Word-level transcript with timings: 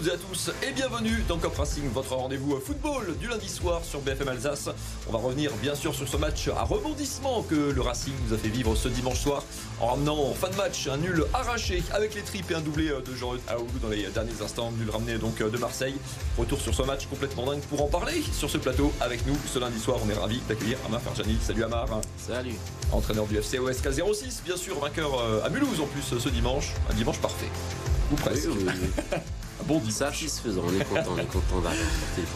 toutes 0.00 0.08
et 0.08 0.12
à 0.12 0.16
tous 0.16 0.50
et 0.62 0.72
bienvenue 0.72 1.22
dans 1.28 1.36
Cop 1.36 1.54
Racing, 1.56 1.86
votre 1.92 2.14
rendez-vous 2.14 2.58
football 2.58 3.18
du 3.18 3.28
lundi 3.28 3.48
soir 3.48 3.84
sur 3.84 4.00
BFM 4.00 4.28
Alsace. 4.28 4.70
On 5.06 5.12
va 5.12 5.18
revenir 5.18 5.52
bien 5.60 5.74
sûr 5.74 5.94
sur 5.94 6.08
ce 6.08 6.16
match 6.16 6.48
à 6.48 6.62
rebondissement 6.62 7.42
que 7.42 7.54
le 7.54 7.80
Racing 7.82 8.14
nous 8.26 8.32
a 8.34 8.38
fait 8.38 8.48
vivre 8.48 8.74
ce 8.76 8.88
dimanche 8.88 9.18
soir 9.18 9.44
en 9.78 9.88
ramenant 9.88 10.16
en 10.16 10.32
fin 10.32 10.48
de 10.48 10.56
match 10.56 10.88
un 10.88 10.96
nul 10.96 11.24
arraché 11.34 11.82
avec 11.92 12.14
les 12.14 12.22
tripes 12.22 12.50
et 12.50 12.54
un 12.54 12.60
doublé 12.60 12.88
de 12.88 13.14
Jean 13.14 13.32
Aoulou 13.48 13.78
dans 13.82 13.88
les 13.88 14.04
derniers 14.04 14.40
instants, 14.42 14.72
nul 14.72 14.88
ramené 14.88 15.18
donc 15.18 15.42
de 15.42 15.58
Marseille. 15.58 15.96
Retour 16.38 16.60
sur 16.60 16.74
ce 16.74 16.82
match 16.82 17.06
complètement 17.06 17.44
dingue 17.44 17.60
pour 17.62 17.82
en 17.82 17.88
parler 17.88 18.22
sur 18.32 18.48
ce 18.48 18.56
plateau 18.56 18.92
avec 19.02 19.26
nous 19.26 19.36
ce 19.52 19.58
lundi 19.58 19.78
soir. 19.78 19.98
On 20.02 20.08
est 20.08 20.14
ravis 20.14 20.40
d'accueillir 20.48 20.78
Amar 20.86 21.02
Ferjani. 21.02 21.36
Salut 21.42 21.64
Amar. 21.64 21.88
Salut. 22.16 22.54
Entraîneur 22.92 23.26
du 23.26 23.36
FC 23.36 23.58
OSK 23.58 23.90
06, 23.92 24.42
bien 24.46 24.56
sûr, 24.56 24.78
vainqueur 24.78 25.10
à 25.44 25.50
Mulhouse 25.50 25.80
en 25.80 25.86
plus 25.86 26.18
ce 26.18 26.28
dimanche. 26.30 26.72
Un 26.90 26.94
dimanche 26.94 27.18
parfait. 27.18 27.50
Ou 28.10 28.16
presque. 28.16 28.48
Oui, 28.48 28.64
oui, 28.66 28.88
oui. 29.12 29.18
bon 29.64 29.80
Satisfaisant, 29.90 30.62
on 30.66 30.80
est 30.80 30.84
content, 30.84 31.12
on 31.14 31.18
est 31.18 31.24
content 31.26 31.56
d'avoir 31.56 31.72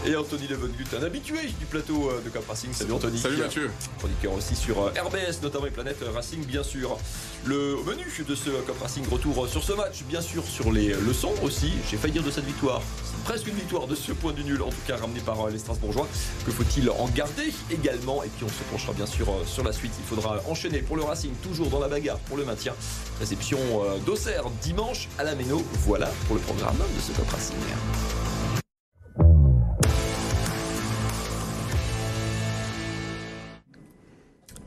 Et 0.06 0.16
Anthony 0.16 0.48
Levengut, 0.48 0.86
un 0.98 1.02
habitué 1.02 1.38
du 1.58 1.66
plateau 1.66 2.10
de 2.24 2.28
Cap 2.30 2.46
Racing. 2.48 2.72
Salut 2.72 2.92
Anthony. 2.92 3.18
Salut 3.18 3.36
Mathieu. 3.36 3.70
Chroniqueur 3.98 4.32
aussi 4.32 4.56
sur 4.56 4.86
RBS, 4.86 5.42
notamment 5.42 5.66
et 5.66 5.70
Planète 5.70 6.02
Racing, 6.14 6.44
bien 6.44 6.62
sûr. 6.62 6.96
Le 7.44 7.76
menu 7.86 8.04
de 8.26 8.34
ce 8.34 8.50
Cup 8.50 8.76
Racing 8.80 9.04
retour 9.08 9.48
sur 9.48 9.62
ce 9.62 9.72
match, 9.72 10.02
bien 10.08 10.20
sûr 10.20 10.44
sur 10.44 10.72
les 10.72 10.88
leçons 10.94 11.32
aussi. 11.42 11.72
J'ai 11.90 11.96
failli 11.96 12.12
dire 12.12 12.22
de 12.22 12.30
cette 12.30 12.44
victoire. 12.46 12.82
C'est 13.04 13.24
presque 13.24 13.46
une 13.46 13.54
victoire 13.54 13.86
de 13.86 13.94
ce 13.94 14.12
point 14.12 14.32
du 14.32 14.44
nul, 14.44 14.62
en 14.62 14.70
tout 14.70 14.76
cas 14.86 14.96
ramené 14.96 15.20
par 15.20 15.48
les 15.48 15.58
Strasbourgeois. 15.58 16.08
Que 16.44 16.52
faut-il 16.52 16.90
en 16.90 17.08
garder 17.08 17.52
également? 17.70 18.22
Et 18.22 18.28
puis 18.28 18.44
on 18.44 18.48
se 18.48 18.62
penchera 18.70 18.92
bien 18.92 19.06
sûr 19.06 19.26
sur 19.46 19.64
la 19.64 19.72
suite. 19.72 19.92
Il 19.98 20.04
faudra 20.04 20.40
enchaîner 20.48 20.80
pour 20.80 20.96
le 20.96 21.04
Racing, 21.04 21.32
toujours 21.42 21.68
dans 21.68 21.80
la 21.80 21.88
bagarre 21.88 22.18
pour 22.18 22.36
le 22.36 22.44
maintien. 22.44 22.74
Réception 23.20 23.58
d'Auxerre 24.06 24.44
dimanche 24.62 25.08
à 25.18 25.24
la 25.24 25.34
Méno. 25.34 25.62
Voilà 25.86 26.10
pour 26.26 26.36
le 26.36 26.42
programme 26.42 26.76
de 26.76 27.00
ce 27.00 27.12
Cup 27.14 27.32
Racing. 27.32 28.23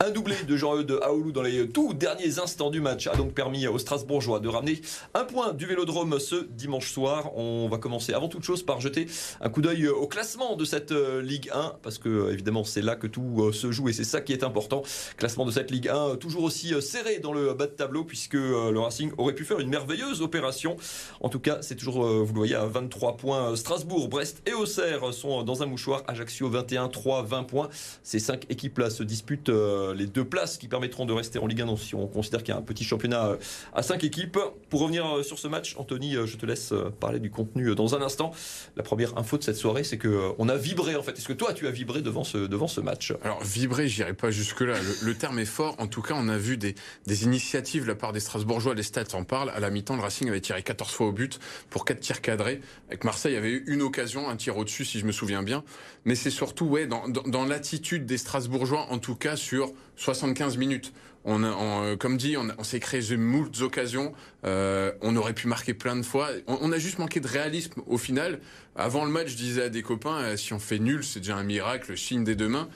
Un 0.08 0.10
doublé 0.10 0.36
de 0.42 0.56
Jean-Eudes 0.56 0.98
Aoulou 1.02 1.32
dans 1.32 1.42
les 1.42 1.68
tout 1.68 1.92
derniers 1.92 2.38
instants 2.38 2.70
du 2.70 2.80
match 2.80 3.06
a 3.08 3.14
donc 3.14 3.34
permis 3.34 3.66
aux 3.66 3.76
Strasbourgeois 3.76 4.40
de 4.40 4.48
ramener 4.48 4.80
un 5.12 5.24
point 5.24 5.52
du 5.52 5.66
Vélodrome 5.66 6.18
ce 6.18 6.46
dimanche 6.46 6.90
soir. 6.90 7.36
On 7.36 7.68
va 7.68 7.76
commencer 7.76 8.14
avant 8.14 8.28
toute 8.28 8.42
chose 8.42 8.62
par 8.62 8.80
jeter 8.80 9.06
un 9.42 9.50
coup 9.50 9.60
d'œil 9.60 9.86
au 9.86 10.06
classement 10.06 10.56
de 10.56 10.64
cette 10.64 10.92
Ligue 10.92 11.50
1 11.52 11.74
parce 11.82 11.98
que 11.98 12.32
évidemment 12.32 12.64
c'est 12.64 12.80
là 12.80 12.96
que 12.96 13.06
tout 13.06 13.52
se 13.52 13.70
joue 13.70 13.90
et 13.90 13.92
c'est 13.92 14.02
ça 14.02 14.22
qui 14.22 14.32
est 14.32 14.44
important. 14.44 14.80
Classement 15.18 15.44
de 15.44 15.50
cette 15.50 15.70
Ligue 15.70 15.88
1 15.88 16.16
toujours 16.16 16.44
aussi 16.44 16.72
serré 16.80 17.18
dans 17.18 17.34
le 17.34 17.52
bas 17.52 17.66
de 17.66 17.72
tableau 17.72 18.04
puisque 18.04 18.32
le 18.32 18.78
Racing 18.78 19.10
aurait 19.18 19.34
pu 19.34 19.44
faire 19.44 19.60
une 19.60 19.68
merveilleuse 19.68 20.22
opération. 20.22 20.78
En 21.20 21.28
tout 21.28 21.40
cas, 21.40 21.58
c'est 21.60 21.76
toujours 21.76 22.06
vous 22.06 22.32
le 22.32 22.38
voyez 22.38 22.54
à 22.54 22.64
23 22.64 23.18
points. 23.18 23.54
Strasbourg, 23.56 24.08
Brest 24.08 24.40
et 24.46 24.54
Auxerre 24.54 25.12
sont 25.12 25.42
dans 25.42 25.62
un 25.62 25.66
mouchoir. 25.66 26.02
Ajaccio 26.06 26.48
21, 26.48 26.88
3, 26.88 27.24
20 27.24 27.42
points. 27.44 27.68
Ces 28.02 28.20
cinq 28.20 28.46
équipes 28.48 28.78
là 28.78 28.88
se 28.88 29.02
disputent 29.02 29.50
les 29.98 30.06
deux 30.06 30.24
places 30.24 30.58
qui 30.58 30.68
permettront 30.68 31.06
de 31.06 31.12
rester 31.12 31.38
en 31.38 31.46
Ligue 31.46 31.62
1 31.62 31.76
si 31.76 31.94
on 31.94 32.06
considère 32.06 32.42
qu'il 32.42 32.54
y 32.54 32.56
a 32.56 32.60
un 32.60 32.62
petit 32.62 32.84
championnat 32.84 33.36
à 33.74 33.82
cinq 33.82 34.04
équipes. 34.04 34.38
Pour 34.70 34.80
revenir 34.80 35.24
sur 35.24 35.38
ce 35.38 35.48
match, 35.48 35.74
Anthony, 35.78 36.14
je 36.24 36.36
te 36.36 36.46
laisse 36.46 36.72
parler 37.00 37.20
du 37.20 37.30
contenu 37.30 37.74
dans 37.74 37.94
un 37.94 38.02
instant. 38.02 38.32
La 38.76 38.82
première 38.82 39.18
info 39.18 39.38
de 39.38 39.42
cette 39.42 39.56
soirée, 39.56 39.84
c'est 39.84 39.98
que 39.98 40.32
on 40.38 40.48
a 40.48 40.56
vibré 40.56 40.96
en 40.96 41.02
fait. 41.02 41.18
Est-ce 41.18 41.28
que 41.28 41.32
toi, 41.32 41.52
tu 41.52 41.66
as 41.66 41.70
vibré 41.70 42.02
devant 42.02 42.24
ce, 42.24 42.38
devant 42.38 42.68
ce 42.68 42.80
match? 42.80 43.12
Alors 43.22 43.42
vibrer, 43.42 43.88
j'irai 43.88 44.14
pas 44.14 44.30
jusque 44.30 44.60
là. 44.60 44.74
Le, 45.02 45.14
terme 45.14 45.38
est 45.38 45.44
fort. 45.44 45.74
En 45.78 45.86
tout 45.86 46.02
cas, 46.02 46.14
on 46.16 46.28
a 46.28 46.38
vu 46.38 46.56
des, 46.56 46.74
des 47.06 47.24
initiatives 47.24 47.82
de 47.82 47.88
la 47.88 47.94
part 47.94 48.12
des 48.12 48.20
Strasbourgeois. 48.20 48.74
Les 48.74 48.82
stats 48.82 49.14
en 49.14 49.24
parlent. 49.24 49.50
À 49.50 49.60
la 49.60 49.70
mi-temps, 49.70 49.96
le 49.96 50.02
Racing 50.02 50.28
avait 50.28 50.40
tiré 50.40 50.62
14 50.62 50.90
fois 50.90 51.06
au 51.08 51.12
but 51.12 51.38
pour 51.70 51.84
4 51.84 52.00
tirs 52.00 52.20
cadrés. 52.20 52.60
Avec 52.88 53.04
Marseille, 53.04 53.32
il 53.32 53.36
y 53.36 53.38
avait 53.38 53.50
eu 53.50 53.64
une 53.66 53.82
occasion, 53.82 54.28
un 54.28 54.36
tir 54.36 54.56
au-dessus, 54.56 54.84
si 54.84 54.98
je 54.98 55.06
me 55.06 55.12
souviens 55.12 55.42
bien. 55.42 55.64
Mais 56.04 56.14
c'est 56.14 56.30
surtout 56.30 56.66
ouais 56.66 56.86
dans, 56.86 57.08
dans 57.08 57.44
l'attitude 57.44 58.06
des 58.06 58.18
Strasbourgeois, 58.18 58.86
en 58.90 58.98
tout 58.98 59.14
cas 59.14 59.36
sur 59.36 59.72
75 59.96 60.56
minutes. 60.56 60.92
On, 61.24 61.44
on 61.44 61.96
comme 61.96 62.16
dit, 62.16 62.36
on, 62.36 62.64
s'est 62.64 62.80
créé 62.80 63.00
de 63.00 63.16
moult 63.16 63.60
occasions. 63.60 64.12
Euh, 64.44 64.92
on 65.02 65.16
aurait 65.16 65.34
pu 65.34 65.46
marquer 65.46 65.74
plein 65.74 65.96
de 65.96 66.02
fois. 66.02 66.28
On, 66.46 66.58
on, 66.62 66.72
a 66.72 66.78
juste 66.78 66.98
manqué 66.98 67.20
de 67.20 67.26
réalisme 67.26 67.82
au 67.86 67.98
final. 67.98 68.40
Avant 68.76 69.04
le 69.04 69.10
match, 69.10 69.28
je 69.28 69.36
disais 69.36 69.64
à 69.64 69.68
des 69.68 69.82
copains, 69.82 70.22
euh, 70.22 70.36
si 70.36 70.52
on 70.52 70.58
fait 70.58 70.78
nul, 70.78 71.04
c'est 71.04 71.20
déjà 71.20 71.36
un 71.36 71.42
miracle, 71.42 71.98
signe 71.98 72.24
des 72.24 72.36
deux 72.36 72.48
mains. 72.48 72.68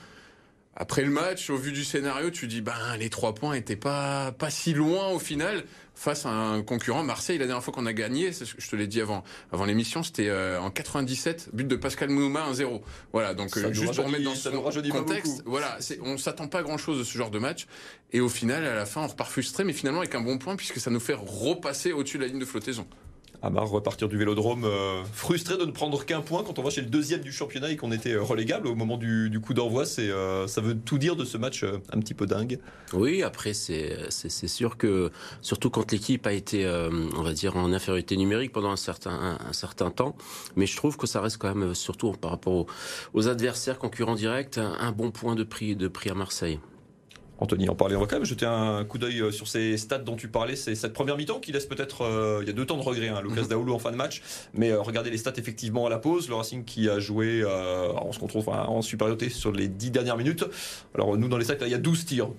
Après 0.75 1.03
le 1.03 1.11
match, 1.11 1.51
au 1.51 1.57
vu 1.57 1.71
du 1.71 1.85
scénario, 1.85 2.31
tu 2.31 2.47
dis, 2.47 2.63
ben 2.63 2.97
les 2.99 3.11
trois 3.11 3.35
points 3.35 3.53
étaient 3.55 3.77
pas 3.77 4.33
pas 4.33 4.49
si 4.49 4.73
loin 4.73 5.09
au 5.09 5.19
final 5.19 5.65
face 5.95 6.25
à 6.25 6.31
un 6.31 6.63
concurrent. 6.63 7.05
Marseille, 7.05 7.37
la 7.37 7.47
dernière 7.47 7.63
fois 7.63 7.75
qu'on 7.75 7.85
a 7.85 7.93
gagné, 7.93 8.31
je 8.33 8.69
te 8.69 8.75
l'ai 8.75 8.87
dit 8.87 9.03
avant, 9.03 9.23
avant 9.53 9.67
l'émission, 9.67 10.03
c'était 10.03 10.29
euh, 10.29 10.59
en 10.59 10.71
97, 10.71 11.51
but 11.53 11.69
de 11.69 11.77
Pascal 11.77 12.09
Mounouma 12.09 12.51
1-0. 12.51 12.81
Voilà, 13.13 13.35
donc 13.35 13.51
ça 13.51 13.71
juste 13.71 13.95
pour 13.95 14.07
remettre 14.07 14.25
dans 14.25 14.35
ce 14.35 14.49
contexte, 14.89 15.43
voilà, 15.45 15.77
on 16.03 16.17
s'attend 16.17 16.49
pas 16.49 16.61
à 16.61 16.63
grand 16.63 16.79
chose 16.79 16.99
de 16.99 17.05
ce 17.05 17.19
genre 17.19 17.31
de 17.31 17.39
match. 17.39 17.67
Et 18.13 18.21
au 18.21 18.31
final, 18.31 18.65
à 18.65 18.75
la 18.75 18.87
fin, 18.87 19.03
on 19.03 19.07
repart 19.07 19.31
frustré, 19.31 19.65
mais 19.65 19.75
finalement 19.75 20.01
avec 20.01 20.15
un 20.15 20.21
bon 20.23 20.39
point 20.39 20.57
puisque 20.57 20.81
ça 20.81 20.91
nous 20.91 21.01
fait 21.01 21.17
repasser 21.17 21.93
au-dessus 21.93 22.17
de 22.17 22.23
la 22.23 22.29
ligne 22.29 22.41
de 22.41 22.45
flottaison. 22.47 22.87
Amar 23.43 23.69
repartir 23.69 24.09
du 24.09 24.17
Vélodrome 24.17 24.65
euh, 24.65 25.03
frustré 25.13 25.57
de 25.57 25.65
ne 25.65 25.73
prendre 25.73 26.05
qu'un 26.05 26.21
point 26.21 26.45
quand 26.45 26.61
on 26.61 26.63
va 26.63 26.71
chez 26.71 26.81
le 26.81 26.87
deuxième 26.87 27.23
du 27.23 27.33
championnat 27.33 27.73
et 27.73 27.77
qu'on 27.77 27.91
était 27.91 28.15
relégable 28.15 28.69
au 28.69 28.77
moment 28.77 28.97
du, 28.97 29.41
coup 29.45 29.53
d'envoi. 29.53 29.85
C'est 29.85 30.11
euh, 30.11 30.47
ça 30.47 30.61
veut 30.61 30.79
tout 30.79 30.97
dire 30.97 31.17
de 31.17 31.25
ce 31.25 31.39
match 31.39 31.65
euh, 31.65 31.79
un 31.93 31.99
petit 31.99 32.15
peu 32.15 32.27
dingue. 32.27 32.61
Oui, 32.93 33.25
après 33.25 33.53
c'est 33.53 33.97
c'est 34.11 34.49
sûr 34.49 34.77
que 34.77 35.11
surtout 35.41 35.71
quand 35.71 35.91
l'équipe 35.91 36.25
a 36.27 36.33
été 36.33 36.67
on 37.17 37.23
va 37.23 37.33
dire 37.33 37.57
en 37.57 37.73
infériorité 37.73 38.17
numérique 38.17 38.53
pendant 38.53 38.71
un 38.71 38.77
certain 38.77 39.39
un, 39.41 39.53
certain 39.53 39.91
temps, 39.91 40.15
mais 40.55 40.67
je 40.67 40.77
trouve 40.77 40.97
que 40.97 41.07
ça 41.07 41.21
reste 41.21 41.39
quand 41.39 41.53
même 41.55 41.75
surtout 41.75 42.13
par 42.13 42.31
rapport 42.31 42.53
aux, 42.53 42.67
aux 43.15 43.29
adversaires 43.29 43.79
concurrents 43.79 44.15
directs 44.15 44.59
un, 44.59 44.75
un 44.79 44.93
bon 44.93 45.11
point 45.11 45.35
de 45.35 45.43
prix 45.43 45.75
de 45.75 45.89
prix 45.89 46.11
à 46.11 46.15
Marseille. 46.15 46.61
Anthony 47.43 47.69
en 47.69 47.75
parlait, 47.75 47.97
on 47.97 48.01
va 48.01 48.07
quand 48.07 48.17
même 48.17 48.25
jeter 48.25 48.47
un 48.47 48.85
coup 48.85 48.99
d'œil 48.99 49.33
sur 49.33 49.49
ces 49.49 49.77
stats 49.77 49.99
dont 49.99 50.17
tu 50.17 50.29
parlais. 50.29 50.57
C'est 50.57 50.75
cette 50.75 50.93
première 50.93 51.17
mi-temps 51.17 51.41
qui 51.41 51.53
laisse 51.53 51.67
peut-être. 51.67 52.03
Euh, 52.03 52.39
il 52.43 52.47
y 52.47 52.51
a 52.51 52.53
deux 52.53 52.65
temps 52.65 52.77
de 52.77 52.83
regret, 52.83 53.09
hein, 53.09 53.21
Lucas 53.23 53.43
Daoulou 53.49 53.75
en 53.75 53.79
fin 53.79 53.91
de 53.91 53.97
match. 53.97 54.23
Mais 54.55 54.71
euh, 54.71 54.81
regardez 54.81 55.11
les 55.11 55.19
stats 55.19 55.33
effectivement 55.37 55.87
à 55.87 55.91
la 55.91 55.99
pause. 55.99 56.29
Le 56.29 56.37
Racing 56.37 56.65
qui 56.65 56.89
a 56.89 57.01
joué 57.01 57.43
euh, 57.43 57.93
en, 57.93 58.13
se 58.13 58.21
contrôle, 58.21 58.43
enfin, 58.47 58.65
en 58.69 58.81
supériorité 58.81 59.29
sur 59.29 59.51
les 59.51 59.69
dix 59.69 59.91
dernières 59.91 60.17
minutes. 60.17 60.45
Alors 60.95 61.17
nous, 61.17 61.29
dans 61.29 61.37
les 61.37 61.45
stats, 61.45 61.55
là, 61.55 61.67
il 61.67 61.73
y 61.73 61.75
a 61.75 61.79
12 61.79 62.05
tirs. 62.05 62.31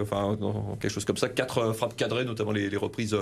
Enfin, 0.00 0.38
quelque 0.80 0.92
chose 0.92 1.04
comme 1.04 1.16
ça. 1.16 1.28
4 1.28 1.72
frappes 1.72 1.96
cadrées, 1.96 2.24
notamment 2.24 2.52
les, 2.52 2.70
les, 2.70 2.76
reprises 2.76 3.16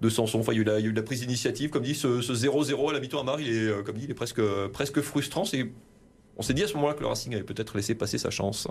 de 0.00 0.08
Sanson. 0.08 0.40
Enfin, 0.40 0.52
il 0.52 0.56
y 0.56 0.58
a 0.58 0.62
eu 0.62 0.64
la, 0.64 0.78
il 0.80 0.84
y 0.84 0.88
a 0.88 0.90
eu 0.90 0.94
la 0.94 1.02
prise 1.02 1.20
d'initiative. 1.20 1.70
Comme 1.70 1.82
dit, 1.82 1.94
ce 1.94 2.20
0-0 2.20 2.90
à 2.90 2.92
la 2.92 3.00
mi-temps 3.00 3.20
à 3.20 3.24
Mar, 3.24 3.40
il 3.40 3.48
est, 3.48 3.84
comme 3.84 3.96
dit, 3.96 4.04
il 4.04 4.10
est 4.10 4.14
presque, 4.14 4.42
presque 4.72 5.00
frustrant. 5.00 5.44
C'est 5.44 5.70
on 6.36 6.42
s'est 6.42 6.54
dit 6.54 6.62
à 6.64 6.68
ce 6.68 6.74
moment-là 6.74 6.94
que 6.94 7.00
le 7.00 7.06
Racing 7.06 7.34
avait 7.34 7.44
peut-être 7.44 7.76
laissé 7.76 7.94
passer 7.94 8.18
sa 8.18 8.30
chance. 8.30 8.66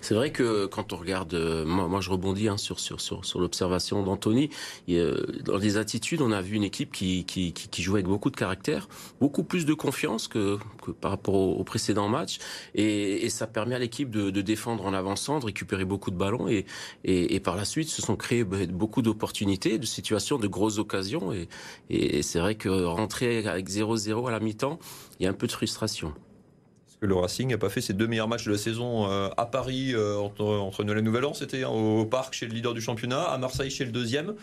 C'est 0.00 0.14
vrai 0.14 0.30
que 0.30 0.66
quand 0.66 0.92
on 0.92 0.96
regarde, 0.96 1.34
euh, 1.34 1.64
moi, 1.64 2.00
je 2.00 2.10
rebondis 2.10 2.48
hein, 2.48 2.56
sur, 2.56 2.78
sur, 2.78 3.00
sur, 3.00 3.40
l'observation 3.40 4.02
d'Anthony, 4.02 4.50
euh, 4.90 5.26
dans 5.44 5.56
les 5.56 5.76
attitudes, 5.76 6.22
on 6.22 6.32
a 6.32 6.40
vu 6.40 6.56
une 6.56 6.62
équipe 6.62 6.92
qui, 6.92 7.24
qui, 7.24 7.82
jouait 7.82 8.00
avec 8.00 8.06
beaucoup 8.06 8.30
de 8.30 8.36
caractère, 8.36 8.88
beaucoup 9.20 9.42
plus 9.42 9.64
de 9.64 9.74
confiance 9.74 10.28
que, 10.28 10.58
par 11.00 11.10
rapport 11.10 11.34
au, 11.34 11.52
au 11.54 11.64
précédent 11.64 12.08
match, 12.08 12.38
et, 12.74 13.28
ça 13.30 13.46
permet 13.46 13.74
à 13.74 13.78
l'équipe 13.78 14.10
de, 14.10 14.30
défendre 14.40 14.84
en 14.86 14.94
avançant, 14.94 15.38
de 15.40 15.46
récupérer 15.46 15.84
beaucoup 15.84 16.10
de 16.10 16.16
ballons, 16.16 16.48
et, 16.48 17.40
par 17.40 17.56
la 17.56 17.64
suite 17.64 17.88
se 17.88 18.02
sont 18.02 18.16
créés 18.16 18.44
beaucoup 18.44 19.02
d'opportunités, 19.02 19.78
de 19.78 19.86
situations, 19.86 20.38
de 20.38 20.46
grosses 20.46 20.78
occasions, 20.78 21.32
et, 21.32 21.48
et 21.88 22.22
c'est 22.22 22.38
vrai 22.38 22.54
que 22.54 22.68
rentrer 22.68 23.46
avec 23.46 23.68
0-0 23.68 24.28
à 24.28 24.30
la 24.30 24.40
mi-temps, 24.40 24.78
il 25.18 25.24
y 25.24 25.26
a 25.26 25.30
un 25.30 25.34
peu 25.34 25.46
de 25.46 25.52
frustration 25.52 26.14
que 27.00 27.06
le 27.06 27.14
Racing 27.14 27.50
n'a 27.50 27.58
pas 27.58 27.70
fait 27.70 27.80
ses 27.80 27.94
deux 27.94 28.06
meilleurs 28.06 28.28
matchs 28.28 28.44
de 28.44 28.52
la 28.52 28.58
saison 28.58 29.10
euh, 29.10 29.28
à 29.36 29.46
Paris 29.46 29.92
euh, 29.94 30.18
entre, 30.18 30.44
entre 30.44 30.84
Noël 30.84 30.98
et 30.98 31.02
Nouvel 31.02 31.24
An. 31.24 31.34
C'était 31.34 31.62
hein, 31.62 31.68
au 31.68 32.04
parc 32.04 32.34
chez 32.34 32.46
le 32.46 32.52
leader 32.52 32.74
du 32.74 32.80
championnat, 32.80 33.22
à 33.22 33.38
Marseille 33.38 33.70
chez 33.70 33.84
le 33.84 33.90
deuxième. 33.90 34.34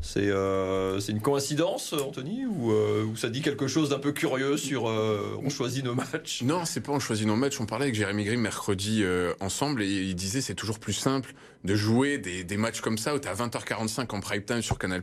C'est 0.00 0.28
euh, 0.28 1.00
une 1.00 1.20
coïncidence, 1.20 1.92
Anthony, 1.92 2.46
ou, 2.46 2.72
ça 3.16 3.30
dit 3.30 3.42
quelque 3.42 3.66
chose 3.66 3.88
d'un 3.88 3.98
peu 3.98 4.12
curieux 4.12 4.56
sur 4.56 4.84
on 4.84 5.48
choisit 5.48 5.84
nos 5.84 5.94
matchs? 5.94 6.42
Non, 6.42 6.64
c'est 6.64 6.80
pas 6.80 6.92
on 6.92 7.00
choisit 7.00 7.26
nos 7.26 7.36
matchs. 7.36 7.60
On 7.60 7.66
parlait 7.66 7.86
avec 7.86 7.94
Jérémy 7.94 8.24
Grimm 8.24 8.40
mercredi 8.40 9.02
ensemble 9.40 9.82
et 9.82 9.86
il 9.86 10.14
disait 10.14 10.40
c'est 10.40 10.54
toujours 10.54 10.78
plus 10.78 10.92
simple 10.92 11.34
de 11.64 11.74
jouer 11.74 12.18
des, 12.18 12.56
matchs 12.58 12.82
comme 12.82 12.98
ça 12.98 13.14
où 13.14 13.18
tu 13.18 13.26
à 13.26 13.34
20h45 13.34 14.14
en 14.14 14.20
prime 14.20 14.42
time 14.42 14.62
sur 14.62 14.78
Canal 14.78 15.02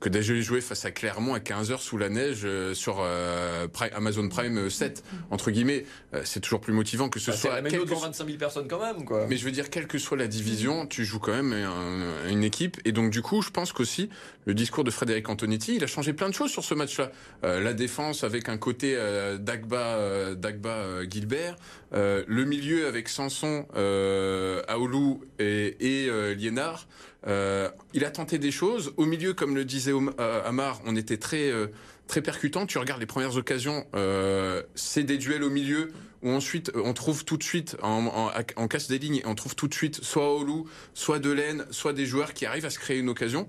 que 0.00 0.08
d'aller 0.08 0.42
jouer 0.42 0.62
face 0.62 0.86
à 0.86 0.90
Clermont 0.90 1.34
à 1.34 1.38
15h 1.38 1.78
sous 1.78 1.98
la 1.98 2.08
neige 2.08 2.46
sur 2.72 3.04
Amazon 3.94 4.28
Prime 4.28 4.70
7 4.70 5.04
entre 5.30 5.50
guillemets. 5.50 5.84
c'est 6.24 6.39
toujours 6.40 6.60
plus 6.60 6.72
motivant 6.72 7.08
que 7.08 7.20
ce 7.20 7.30
bah, 7.30 7.36
soit. 7.36 7.60
C'est 7.68 7.78
devant 7.78 8.00
25 8.00 8.26
000 8.26 8.38
personnes 8.38 8.68
quand 8.68 8.80
même, 8.80 9.04
quoi. 9.04 9.26
Mais 9.28 9.36
je 9.36 9.44
veux 9.44 9.52
dire, 9.52 9.70
quelle 9.70 9.86
que 9.86 9.98
soit 9.98 10.16
la 10.16 10.26
division, 10.26 10.86
tu 10.86 11.04
joues 11.04 11.18
quand 11.20 11.32
même 11.32 11.52
un, 11.52 12.28
une 12.28 12.44
équipe 12.44 12.78
et 12.84 12.92
donc 12.92 13.10
du 13.10 13.22
coup, 13.22 13.42
je 13.42 13.50
pense 13.50 13.72
qu'aussi 13.72 14.08
le 14.46 14.54
discours 14.54 14.84
de 14.84 14.90
Frédéric 14.90 15.28
Antonetti, 15.28 15.76
il 15.76 15.84
a 15.84 15.86
changé 15.86 16.12
plein 16.12 16.28
de 16.28 16.34
choses 16.34 16.50
sur 16.50 16.64
ce 16.64 16.74
match-là. 16.74 17.12
Euh, 17.44 17.60
la 17.60 17.72
défense 17.72 18.24
avec 18.24 18.48
un 18.48 18.56
côté 18.56 18.94
euh, 18.96 19.38
Dagba, 19.38 19.76
euh, 19.76 20.34
Dagba 20.34 21.08
Gilbert, 21.08 21.56
le 21.92 22.44
milieu 22.44 22.86
avec 22.86 23.08
Sanson, 23.08 23.66
Aoulou 24.68 25.22
et, 25.38 26.04
et 26.04 26.34
Liénard. 26.34 26.86
il 27.26 28.04
a 28.04 28.10
tenté 28.10 28.38
des 28.38 28.50
choses. 28.50 28.92
Au 28.96 29.06
milieu, 29.06 29.34
comme 29.34 29.54
le 29.54 29.64
disait 29.64 29.92
Amar, 30.44 30.80
on 30.86 30.96
était 30.96 31.16
très 31.16 31.52
très 32.10 32.22
percutant. 32.22 32.66
Tu 32.66 32.76
regardes 32.78 33.00
les 33.00 33.06
premières 33.06 33.36
occasions, 33.36 33.86
euh, 33.94 34.62
c'est 34.74 35.04
des 35.04 35.16
duels 35.16 35.44
au 35.44 35.50
milieu 35.50 35.92
où 36.22 36.30
ensuite 36.30 36.72
on 36.74 36.92
trouve 36.92 37.24
tout 37.24 37.36
de 37.36 37.42
suite 37.42 37.76
en, 37.82 38.32
en, 38.56 38.68
casse 38.68 38.88
des 38.88 38.98
lignes, 38.98 39.22
on 39.24 39.36
trouve 39.36 39.54
tout 39.54 39.68
de 39.68 39.74
suite 39.74 40.02
soit 40.02 40.34
Olu, 40.34 40.64
soit 40.92 41.20
Delaine, 41.20 41.64
soit 41.70 41.92
des 41.92 42.06
joueurs 42.06 42.34
qui 42.34 42.46
arrivent 42.46 42.66
à 42.66 42.70
se 42.70 42.80
créer 42.80 42.98
une 42.98 43.08
occasion. 43.08 43.46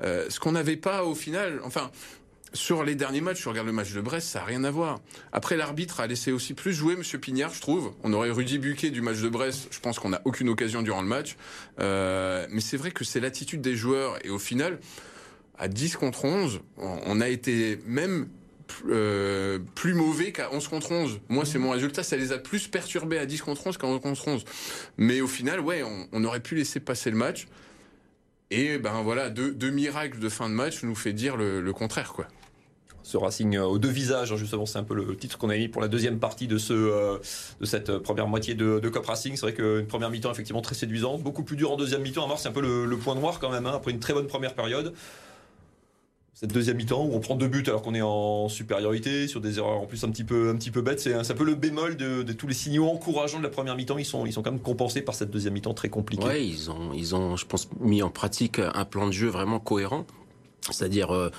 Euh, 0.00 0.26
ce 0.30 0.38
qu'on 0.38 0.52
n'avait 0.52 0.76
pas 0.76 1.04
au 1.04 1.16
final. 1.16 1.60
Enfin, 1.64 1.90
sur 2.52 2.84
les 2.84 2.94
derniers 2.94 3.20
matchs, 3.20 3.42
je 3.42 3.48
regarde 3.48 3.66
le 3.66 3.72
match 3.72 3.92
de 3.92 4.00
Brest, 4.00 4.28
ça 4.28 4.38
n'a 4.38 4.44
rien 4.44 4.62
à 4.62 4.70
voir. 4.70 5.00
Après, 5.32 5.56
l'arbitre 5.56 5.98
a 5.98 6.06
laissé 6.06 6.30
aussi 6.30 6.54
plus 6.54 6.72
jouer 6.72 6.94
Monsieur 6.94 7.18
Pignard, 7.18 7.52
je 7.52 7.60
trouve. 7.60 7.94
On 8.04 8.12
aurait 8.12 8.30
Rudy 8.30 8.58
Buquet 8.58 8.90
du 8.90 9.02
match 9.02 9.20
de 9.20 9.28
Brest, 9.28 9.66
je 9.72 9.80
pense 9.80 9.98
qu'on 9.98 10.10
n'a 10.10 10.22
aucune 10.24 10.48
occasion 10.48 10.82
durant 10.82 11.02
le 11.02 11.08
match. 11.08 11.36
Euh, 11.80 12.46
mais 12.48 12.60
c'est 12.60 12.76
vrai 12.76 12.92
que 12.92 13.04
c'est 13.04 13.18
l'attitude 13.18 13.60
des 13.60 13.74
joueurs. 13.74 14.24
Et 14.24 14.30
au 14.30 14.38
final, 14.38 14.78
à 15.58 15.68
10 15.68 15.96
contre 15.96 16.24
11, 16.24 16.60
on 16.78 17.20
a 17.20 17.28
été 17.28 17.78
même 17.86 18.28
euh, 18.88 19.58
plus 19.74 19.94
mauvais 19.94 20.32
qu'à 20.32 20.52
11 20.52 20.68
contre 20.68 20.92
11. 20.92 21.20
Moi, 21.28 21.44
c'est 21.44 21.58
mon 21.58 21.70
résultat. 21.70 22.02
Ça 22.02 22.16
les 22.16 22.32
a 22.32 22.38
plus 22.38 22.68
perturbés 22.68 23.18
à 23.18 23.26
10 23.26 23.42
contre 23.42 23.66
11 23.66 23.76
qu'à 23.76 23.86
11 23.86 24.00
contre 24.00 24.28
11. 24.28 24.44
Mais 24.96 25.20
au 25.20 25.26
final, 25.26 25.60
ouais, 25.60 25.82
on, 26.12 26.24
aurait 26.24 26.40
pu 26.40 26.54
laisser 26.54 26.80
passer 26.80 27.10
le 27.10 27.16
match. 27.16 27.46
Et 28.50 28.78
ben 28.78 29.02
voilà, 29.02 29.30
deux, 29.30 29.52
deux 29.52 29.70
miracles 29.70 30.18
de 30.18 30.28
fin 30.28 30.48
de 30.48 30.54
match 30.54 30.82
nous 30.82 30.94
fait 30.94 31.12
dire 31.12 31.36
le, 31.36 31.60
le 31.60 31.72
contraire, 31.72 32.12
quoi 32.12 32.26
ce 33.04 33.18
Racing 33.18 33.56
euh, 33.56 33.64
aux 33.64 33.78
deux 33.78 33.90
visages, 33.90 34.32
hein, 34.32 34.36
justement, 34.36 34.66
c'est 34.66 34.78
un 34.78 34.82
peu 34.82 34.94
le 34.94 35.14
titre 35.14 35.38
qu'on 35.38 35.50
a 35.50 35.56
mis 35.56 35.68
pour 35.68 35.82
la 35.82 35.88
deuxième 35.88 36.18
partie 36.18 36.48
de, 36.48 36.58
ce, 36.58 36.72
euh, 36.72 37.18
de 37.60 37.66
cette 37.66 37.98
première 37.98 38.26
moitié 38.26 38.54
de, 38.54 38.80
de 38.80 38.88
Cop 38.88 39.06
Racing. 39.06 39.36
C'est 39.36 39.42
vrai 39.42 39.54
qu'une 39.54 39.86
première 39.86 40.10
mi-temps 40.10 40.32
effectivement 40.32 40.62
très 40.62 40.74
séduisante, 40.74 41.22
beaucoup 41.22 41.44
plus 41.44 41.56
dur 41.56 41.70
en 41.70 41.76
deuxième 41.76 42.02
mi-temps. 42.02 42.24
À 42.24 42.26
voir, 42.26 42.38
c'est 42.38 42.48
un 42.48 42.52
peu 42.52 42.62
le, 42.62 42.96
point 42.96 43.14
noir 43.14 43.38
quand 43.38 43.50
même, 43.50 43.66
hein, 43.66 43.72
après 43.74 43.90
une 43.90 44.00
très 44.00 44.14
bonne 44.14 44.26
première 44.26 44.54
période. 44.54 44.94
Cette 46.44 46.52
deuxième 46.52 46.76
mi-temps 46.76 47.06
où 47.06 47.14
on 47.14 47.20
prend 47.20 47.36
deux 47.36 47.48
buts 47.48 47.64
alors 47.68 47.80
qu'on 47.80 47.94
est 47.94 48.02
en 48.02 48.50
supériorité, 48.50 49.28
sur 49.28 49.40
des 49.40 49.56
erreurs 49.56 49.80
en 49.80 49.86
plus 49.86 50.04
un 50.04 50.10
petit 50.10 50.24
peu, 50.24 50.50
un 50.50 50.56
petit 50.56 50.70
peu 50.70 50.82
bêtes, 50.82 51.00
c'est 51.00 51.14
un 51.14 51.34
peu 51.34 51.42
le 51.42 51.54
bémol 51.54 51.96
de, 51.96 52.22
tous 52.34 52.46
les 52.46 52.52
signaux 52.52 52.86
encourageants 52.90 53.38
de 53.38 53.44
la 53.44 53.48
première 53.48 53.76
mi-temps. 53.76 53.96
Ils 53.96 54.04
sont, 54.04 54.26
ils 54.26 54.32
sont 54.34 54.42
quand 54.42 54.50
même 54.50 54.60
compensés 54.60 55.00
par 55.00 55.14
cette 55.14 55.30
deuxième 55.30 55.54
mi-temps 55.54 55.72
très 55.72 55.88
compliquée. 55.88 56.26
Oui, 56.26 56.54
ils 56.54 56.70
ont, 56.70 56.92
ils 56.92 57.14
ont, 57.16 57.38
je 57.38 57.46
pense, 57.46 57.70
mis 57.80 58.02
en 58.02 58.10
pratique 58.10 58.58
un 58.58 58.84
plan 58.84 59.06
de 59.06 59.12
jeu 59.12 59.28
vraiment 59.28 59.58
cohérent 59.58 60.04
c'est-à-dire 60.70 61.14
euh, 61.14 61.30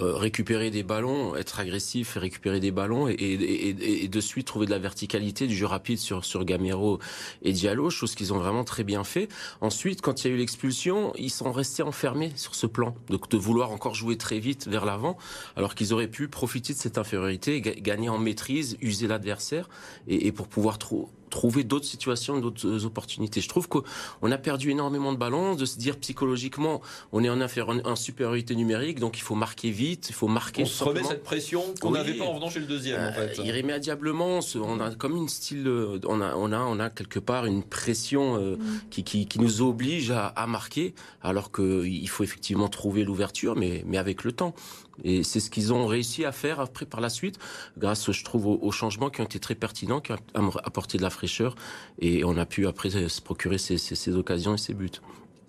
euh, 0.00 0.14
récupérer 0.14 0.70
des 0.70 0.82
ballons, 0.82 1.36
être 1.36 1.60
agressif, 1.60 2.16
récupérer 2.16 2.60
des 2.60 2.70
ballons 2.70 3.08
et, 3.08 3.12
et, 3.12 4.04
et, 4.04 4.08
de 4.08 4.20
suite 4.20 4.46
trouver 4.46 4.66
de 4.66 4.70
la 4.70 4.78
verticalité, 4.78 5.46
du 5.46 5.54
jeu 5.54 5.66
rapide 5.66 5.98
sur 5.98 6.24
sur 6.24 6.44
Gamero 6.44 6.98
et 7.42 7.52
Diallo, 7.52 7.90
chose 7.90 8.14
qu'ils 8.14 8.32
ont 8.32 8.38
vraiment 8.38 8.64
très 8.64 8.84
bien 8.84 9.04
fait. 9.04 9.28
Ensuite, 9.60 10.00
quand 10.00 10.24
il 10.24 10.28
y 10.28 10.30
a 10.30 10.34
eu 10.34 10.38
l'expulsion, 10.38 11.12
ils 11.16 11.30
sont 11.30 11.52
restés 11.52 11.82
enfermés 11.82 12.32
sur 12.36 12.54
ce 12.54 12.66
plan, 12.66 12.94
donc 13.08 13.28
de 13.28 13.36
vouloir 13.36 13.70
encore 13.70 13.94
jouer 13.94 14.16
très 14.16 14.38
vite 14.38 14.66
vers 14.66 14.84
l'avant, 14.84 15.16
alors 15.56 15.74
qu'ils 15.74 15.92
auraient 15.92 16.08
pu 16.08 16.28
profiter 16.28 16.72
de 16.72 16.78
cette 16.78 16.98
infériorité, 16.98 17.60
gagner 17.60 18.08
en 18.08 18.18
maîtrise, 18.18 18.76
user 18.80 19.06
l'adversaire 19.06 19.68
et, 20.08 20.32
pour 20.32 20.48
pouvoir 20.48 20.78
trop 20.78 21.10
trouver 21.32 21.64
d'autres 21.64 21.86
situations, 21.86 22.38
d'autres 22.38 22.68
euh, 22.68 22.84
opportunités. 22.84 23.40
Je 23.40 23.48
trouve 23.48 23.66
qu'on 23.66 24.30
a 24.30 24.38
perdu 24.38 24.70
énormément 24.70 25.12
de 25.12 25.18
ballons, 25.18 25.54
de 25.54 25.64
se 25.64 25.78
dire 25.78 25.96
psychologiquement, 25.96 26.82
on 27.10 27.24
est 27.24 27.30
en, 27.30 27.40
en 27.40 27.96
supériorité 27.96 28.54
numérique, 28.54 29.00
donc 29.00 29.16
il 29.18 29.22
faut 29.22 29.34
marquer 29.34 29.70
vite, 29.70 30.10
il 30.10 30.14
faut 30.14 30.28
marquer. 30.28 30.62
On 30.62 30.66
se 30.66 30.84
remet 30.84 31.02
cette 31.02 31.24
pression 31.24 31.74
qu'on 31.80 31.92
n'avait 31.92 32.14
pas 32.14 32.26
en 32.26 32.34
venant 32.34 32.50
chez 32.50 32.60
le 32.60 32.66
deuxième. 32.66 33.00
en 33.02 33.12
fait. 33.12 33.40
Euh, 33.40 33.44
irrémédiablement, 33.44 34.40
on 34.56 34.80
a 34.80 34.94
comme 34.94 35.16
une 35.16 35.28
style, 35.28 35.66
euh, 35.66 35.98
on 36.06 36.20
a, 36.20 36.36
on 36.36 36.52
a, 36.52 36.60
on 36.60 36.78
a 36.78 36.90
quelque 36.90 37.18
part 37.18 37.46
une 37.46 37.62
pression 37.62 38.38
mm. 38.38 38.58
qui, 38.90 39.02
qui, 39.02 39.26
qui, 39.26 39.40
nous 39.40 39.62
oblige 39.62 40.10
à, 40.10 40.26
à 40.26 40.46
marquer, 40.46 40.94
alors 41.22 41.50
qu'il 41.50 42.08
faut 42.10 42.22
effectivement 42.22 42.68
trouver 42.68 43.04
l'ouverture, 43.04 43.56
mais, 43.56 43.82
mais 43.86 43.96
avec 43.96 44.22
le 44.22 44.32
temps. 44.32 44.54
Et 45.04 45.22
c'est 45.22 45.40
ce 45.40 45.50
qu'ils 45.50 45.72
ont 45.72 45.86
réussi 45.86 46.24
à 46.24 46.32
faire 46.32 46.60
après 46.60 46.86
par 46.86 47.00
la 47.00 47.08
suite, 47.08 47.38
grâce, 47.78 48.10
je 48.10 48.24
trouve, 48.24 48.46
aux, 48.46 48.72
changements 48.72 49.10
qui 49.10 49.20
ont 49.20 49.24
été 49.24 49.38
très 49.38 49.54
pertinents, 49.54 50.00
qui 50.00 50.12
ont 50.12 50.50
apporté 50.64 50.98
de 50.98 51.02
la 51.02 51.10
fraîcheur, 51.10 51.54
et 51.98 52.24
on 52.24 52.36
a 52.36 52.46
pu 52.46 52.66
après 52.66 52.90
se 52.90 53.20
procurer 53.20 53.58
ces, 53.58 53.78
ces, 53.78 54.14
occasions 54.14 54.54
et 54.54 54.58
ces 54.58 54.74
buts. 54.74 54.90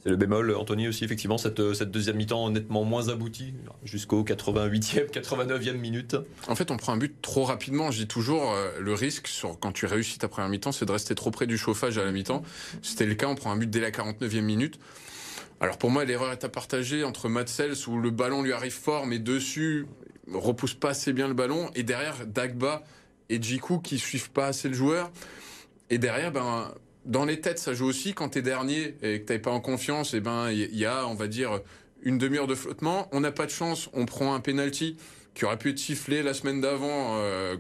C'est 0.03 0.09
le 0.09 0.17
bémol, 0.17 0.53
Anthony 0.53 0.89
aussi, 0.89 1.05
effectivement, 1.05 1.37
cette, 1.37 1.73
cette 1.73 1.89
deuxième 1.89 2.17
mi-temps 2.17 2.49
nettement 2.49 2.83
moins 2.83 3.07
aboutie, 3.07 3.53
jusqu'au 3.85 4.23
88e, 4.23 5.09
89e 5.09 5.77
minute. 5.77 6.17
En 6.49 6.55
fait, 6.55 6.71
on 6.71 6.77
prend 6.77 6.91
un 6.91 6.97
but 6.97 7.21
trop 7.21 7.45
rapidement. 7.45 7.89
Je 7.89 7.99
dis 7.99 8.07
toujours, 8.07 8.51
euh, 8.51 8.71
le 8.81 8.93
risque, 8.93 9.27
sur, 9.27 9.57
quand 9.57 9.71
tu 9.71 9.85
réussis 9.85 10.17
ta 10.17 10.27
première 10.27 10.49
mi-temps, 10.49 10.73
c'est 10.73 10.85
de 10.85 10.91
rester 10.91 11.15
trop 11.15 11.31
près 11.31 11.47
du 11.47 11.57
chauffage 11.57 11.97
à 11.97 12.03
la 12.03 12.11
mi-temps. 12.11 12.43
C'était 12.81 13.05
le 13.05 13.15
cas, 13.15 13.27
on 13.27 13.35
prend 13.35 13.51
un 13.51 13.55
but 13.55 13.69
dès 13.69 13.79
la 13.79 13.91
49e 13.91 14.41
minute. 14.41 14.77
Alors 15.63 15.77
pour 15.77 15.91
moi, 15.91 16.03
l'erreur 16.03 16.33
est 16.33 16.43
à 16.43 16.49
partager 16.49 17.05
entre 17.05 17.29
Matsels 17.29 17.87
où 17.87 17.97
le 17.97 18.09
ballon 18.09 18.41
lui 18.41 18.51
arrive 18.51 18.73
fort, 18.73 19.07
mais 19.07 19.17
dessus 19.17 19.87
repousse 20.29 20.73
pas 20.73 20.89
assez 20.89 21.13
bien 21.13 21.29
le 21.29 21.33
ballon, 21.33 21.71
et 21.73 21.83
derrière 21.83 22.27
Dagba 22.27 22.83
et 23.29 23.41
Djikou 23.41 23.79
qui 23.79 23.97
suivent 23.97 24.31
pas 24.31 24.47
assez 24.47 24.67
le 24.67 24.73
joueur. 24.73 25.09
Et 25.89 25.99
derrière, 25.99 26.33
ben 26.33 26.73
dans 27.05 27.23
les 27.23 27.39
têtes, 27.39 27.59
ça 27.59 27.73
joue 27.73 27.85
aussi. 27.85 28.13
Quand 28.13 28.27
t'es 28.27 28.41
dernier 28.41 28.97
et 29.03 29.21
que 29.21 29.25
t'es 29.25 29.39
pas 29.39 29.51
en 29.51 29.61
confiance, 29.61 30.13
et 30.13 30.17
eh 30.17 30.19
ben 30.19 30.51
il 30.51 30.75
y 30.75 30.85
a, 30.85 31.07
on 31.07 31.15
va 31.15 31.29
dire, 31.29 31.61
une 32.01 32.17
demi-heure 32.17 32.47
de 32.47 32.55
flottement. 32.55 33.07
On 33.13 33.21
n'a 33.21 33.31
pas 33.31 33.45
de 33.45 33.51
chance, 33.51 33.89
on 33.93 34.05
prend 34.05 34.35
un 34.35 34.41
penalty 34.41 34.97
qui 35.33 35.45
aurait 35.45 35.57
pu 35.57 35.69
être 35.69 35.79
sifflé 35.79 36.23
la 36.23 36.33
semaine 36.33 36.59
d'avant 36.59 37.15
euh, 37.19 37.55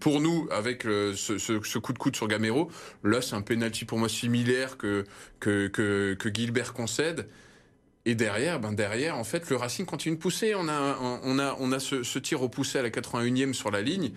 pour 0.00 0.20
nous 0.20 0.48
avec 0.50 0.82
ce, 0.82 1.38
ce, 1.38 1.78
coup 1.78 1.92
de 1.92 1.98
coude 1.98 2.16
sur 2.16 2.28
Gamero. 2.28 2.70
Là, 3.02 3.22
c'est 3.22 3.34
un 3.34 3.42
penalty 3.42 3.84
pour 3.84 3.98
moi 3.98 4.08
similaire 4.08 4.76
que 4.76 5.04
que, 5.40 6.30
Gilbert 6.32 6.72
concède. 6.72 7.28
Et 8.06 8.14
derrière, 8.14 8.60
ben 8.60 8.72
derrière, 8.72 9.16
en 9.16 9.24
fait, 9.24 9.48
le 9.48 9.56
Racing 9.56 9.86
continue 9.86 10.16
de 10.16 10.20
pousser. 10.20 10.54
On 10.54 10.68
a, 10.68 10.98
on 11.22 11.38
a, 11.38 11.56
on 11.58 11.72
a 11.72 11.78
ce, 11.78 12.18
tir 12.18 12.38
repoussé 12.40 12.78
à 12.78 12.82
la 12.82 12.90
81e 12.90 13.54
sur 13.54 13.70
la 13.70 13.80
ligne 13.80 14.12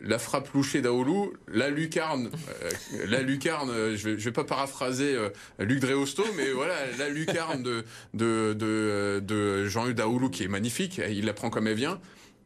la 0.00 0.18
frappe 0.18 0.52
louchée 0.52 0.82
d'Aoulou, 0.82 1.32
la 1.48 1.70
lucarne, 1.70 2.30
euh, 2.62 2.70
la 3.06 3.22
lucarne, 3.22 3.70
euh, 3.70 3.96
je 3.96 4.10
vais, 4.10 4.16
vais 4.16 4.32
pas 4.32 4.44
paraphraser 4.44 5.14
euh, 5.14 5.30
Luc 5.58 5.80
Dreosto, 5.80 6.24
mais 6.36 6.50
voilà, 6.50 6.74
la 6.98 7.08
lucarne 7.08 7.62
de, 7.62 7.84
de, 8.12 8.54
de, 8.54 9.22
de 9.24 9.66
Jean-Hugues 9.66 9.96
Daoulou 9.96 10.30
qui 10.30 10.44
est 10.44 10.48
magnifique, 10.48 11.00
il 11.08 11.24
la 11.24 11.32
prend 11.32 11.50
comme 11.50 11.66
elle 11.66 11.76
vient. 11.76 12.00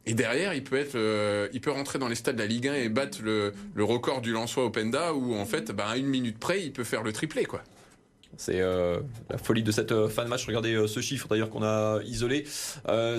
Et 0.08 0.14
derrière, 0.14 0.54
il 0.54 0.64
peut 0.64 0.76
être, 0.76 0.96
il 1.52 1.60
peut 1.60 1.70
rentrer 1.70 1.98
dans 1.98 2.08
les 2.08 2.14
stades 2.14 2.36
de 2.36 2.40
la 2.40 2.46
Ligue 2.46 2.66
1 2.66 2.74
et 2.74 2.88
battre 2.88 3.18
le, 3.22 3.52
record 3.76 4.22
du 4.22 4.32
Lançois 4.32 4.64
Openda 4.64 5.12
où 5.12 5.34
en 5.34 5.44
fait, 5.44 5.70
ben, 5.70 5.84
à 5.86 5.96
une 5.98 6.06
minute 6.06 6.38
près, 6.38 6.62
il 6.62 6.72
peut 6.72 6.84
faire 6.84 7.02
le 7.02 7.12
triplé, 7.12 7.44
quoi. 7.44 7.62
C'est 8.36 8.60
euh, 8.60 9.00
la 9.30 9.38
folie 9.38 9.62
de 9.62 9.72
cette 9.72 9.90
euh, 9.90 10.08
fin 10.08 10.22
de 10.24 10.28
match. 10.28 10.46
Regardez 10.46 10.74
euh, 10.74 10.86
ce 10.86 11.00
chiffre 11.00 11.26
d'ailleurs 11.28 11.50
qu'on 11.50 11.62
a 11.62 12.00
isolé. 12.04 12.44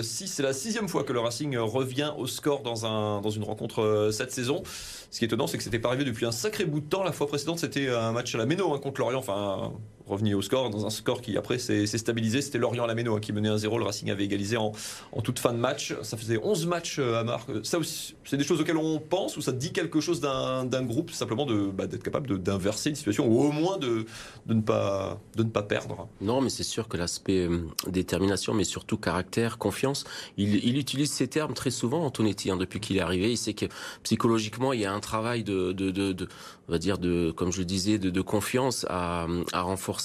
si 0.02 0.28
c'est 0.28 0.42
la 0.42 0.52
sixième 0.52 0.88
fois 0.88 1.04
que 1.04 1.12
le 1.12 1.20
Racing 1.20 1.56
revient 1.58 2.12
au 2.16 2.26
score 2.26 2.62
dans, 2.62 2.86
un, 2.86 3.20
dans 3.20 3.30
une 3.30 3.44
rencontre 3.44 4.10
cette 4.12 4.32
saison. 4.32 4.62
Ce 5.10 5.18
qui 5.18 5.24
est 5.24 5.26
étonnant, 5.26 5.46
c'est 5.46 5.58
que 5.58 5.64
c'était 5.64 5.78
pas 5.78 5.88
arrivé 5.88 6.04
depuis 6.04 6.26
un 6.26 6.32
sacré 6.32 6.64
bout 6.64 6.80
de 6.80 6.86
temps. 6.86 7.02
La 7.02 7.12
fois 7.12 7.26
précédente, 7.26 7.58
c'était 7.58 7.88
un 7.88 8.12
match 8.12 8.34
à 8.34 8.38
la 8.38 8.46
Méno 8.46 8.72
hein, 8.72 8.78
contre 8.78 9.00
Lorient. 9.00 9.18
Enfin, 9.18 9.72
revenu 10.10 10.34
au 10.34 10.42
score, 10.42 10.70
dans 10.70 10.86
un 10.86 10.90
score 10.90 11.20
qui 11.20 11.36
après 11.36 11.58
s'est 11.58 11.86
stabilisé. 11.86 12.42
C'était 12.42 12.58
Lorient 12.58 12.84
à 12.86 12.92
hein, 12.92 13.20
qui 13.20 13.32
menait 13.32 13.48
1-0. 13.48 13.78
Le 13.78 13.84
Racing 13.84 14.10
avait 14.10 14.24
égalisé 14.24 14.56
en, 14.56 14.72
en, 15.12 15.20
toute 15.22 15.38
fin 15.38 15.52
de 15.52 15.58
match. 15.58 15.94
Ça 16.02 16.16
faisait 16.16 16.38
11 16.42 16.66
matchs 16.66 16.98
à 16.98 17.24
marque. 17.24 17.50
Ça 17.64 17.78
aussi, 17.78 18.14
c'est 18.24 18.36
des 18.36 18.44
choses 18.44 18.60
auxquelles 18.60 18.76
on 18.76 18.98
pense 18.98 19.36
ou 19.36 19.40
ça 19.40 19.52
dit 19.52 19.72
quelque 19.72 20.00
chose 20.00 20.20
d'un 20.20 20.82
groupe, 20.82 21.10
simplement 21.10 21.46
bah, 21.46 21.86
d'être 21.86 22.02
capable 22.02 22.40
d'inverser 22.42 22.90
une 22.90 22.96
situation 22.96 23.26
ou 23.26 23.40
au 23.40 23.52
moins 23.52 23.78
de, 23.78 24.04
de, 24.46 24.54
ne, 24.54 24.60
pas, 24.60 25.20
de 25.36 25.42
ne 25.42 25.48
pas 25.48 25.62
perdre? 25.62 26.08
Non, 26.20 26.40
mais 26.40 26.50
c'est 26.50 26.64
sûr 26.64 26.88
que 26.88 26.96
l'aspect 26.96 27.46
euh, 27.46 27.60
détermination, 27.86 28.54
mais 28.54 28.64
surtout 28.64 28.96
caractère, 28.96 29.58
confiance, 29.58 30.04
il, 30.36 30.64
il, 30.64 30.78
utilise 30.78 31.10
ces 31.12 31.28
termes 31.28 31.54
très 31.54 31.70
souvent, 31.70 32.04
Antonetti, 32.04 32.50
hein, 32.50 32.56
depuis 32.56 32.80
qu'il 32.80 32.96
est 32.96 33.00
arrivé. 33.00 33.30
Il 33.30 33.36
sait 33.36 33.54
que 33.54 33.66
psychologiquement, 34.02 34.72
il 34.72 34.80
y 34.80 34.84
a 34.84 34.92
un 34.92 35.00
travail 35.00 35.44
de, 35.44 35.72
de, 35.72 36.28
on 36.68 36.72
va 36.72 36.78
dire, 36.78 36.98
de, 36.98 37.30
comme 37.30 37.52
je 37.52 37.62
disais, 37.62 37.98
de 37.98 38.20
confiance 38.20 38.86
à, 38.88 39.26
à 39.52 39.62
renforcer. 39.62 39.99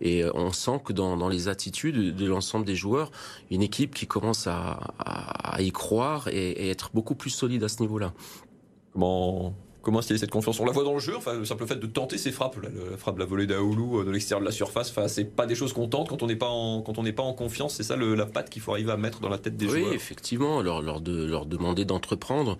Et 0.00 0.22
euh, 0.22 0.30
on 0.34 0.52
sent 0.52 0.80
que 0.84 0.92
dans, 0.92 1.28
les 1.28 1.48
attitudes 1.48 2.14
de 2.14 2.26
l'ensemble 2.26 2.64
des 2.64 2.76
joueurs, 2.76 3.10
une 3.50 3.62
équipe 3.62 3.94
qui 3.94 4.06
commence 4.06 4.46
à, 4.46 4.78
y 5.58 5.72
croire 5.72 6.28
et, 6.28 6.70
être 6.70 6.90
beaucoup 6.94 7.14
plus 7.14 7.30
solide 7.30 7.64
à 7.64 7.68
ce 7.68 7.80
niveau-là. 7.80 8.12
Comment 9.82 9.98
instiller 9.98 10.18
cette 10.18 10.30
confiance 10.30 10.60
On 10.60 10.64
la 10.64 10.72
voit 10.72 10.84
dans 10.84 10.94
le 10.94 11.00
jeu, 11.00 11.16
enfin, 11.16 11.34
le 11.34 11.44
simple 11.44 11.66
fait 11.66 11.76
de 11.76 11.86
tenter 11.86 12.18
ses 12.18 12.30
frappes, 12.30 12.56
la, 12.62 12.68
la 12.68 12.96
frappe, 12.96 13.18
la 13.18 13.24
volée 13.24 13.46
d'Aoulou 13.46 14.00
euh, 14.00 14.04
de 14.04 14.10
l'extérieur 14.10 14.40
de 14.40 14.46
la 14.46 14.52
surface, 14.52 14.90
enfin, 14.90 15.08
c'est 15.08 15.24
pas 15.24 15.46
des 15.46 15.54
choses 15.54 15.72
qu'on 15.72 15.88
tente 15.88 16.08
quand 16.08 16.22
on 16.22 16.26
n'est 16.26 16.36
pas 16.36 16.48
en, 16.48 16.82
quand 16.82 16.98
on 16.98 17.02
n'est 17.02 17.12
pas 17.12 17.22
en 17.22 17.32
confiance. 17.32 17.74
C'est 17.74 17.82
ça 17.82 17.96
le, 17.96 18.14
la 18.14 18.26
patte 18.26 18.48
qu'il 18.48 18.62
faut 18.62 18.72
arriver 18.72 18.92
à 18.92 18.96
mettre 18.96 19.20
dans 19.20 19.28
la 19.28 19.38
tête 19.38 19.56
des 19.56 19.68
joueurs. 19.68 19.88
Oui, 19.88 19.94
effectivement, 19.94 20.62
leur, 20.62 20.82
leur, 20.82 21.00
de, 21.00 21.24
leur 21.24 21.46
demander 21.46 21.84
d'entreprendre, 21.84 22.58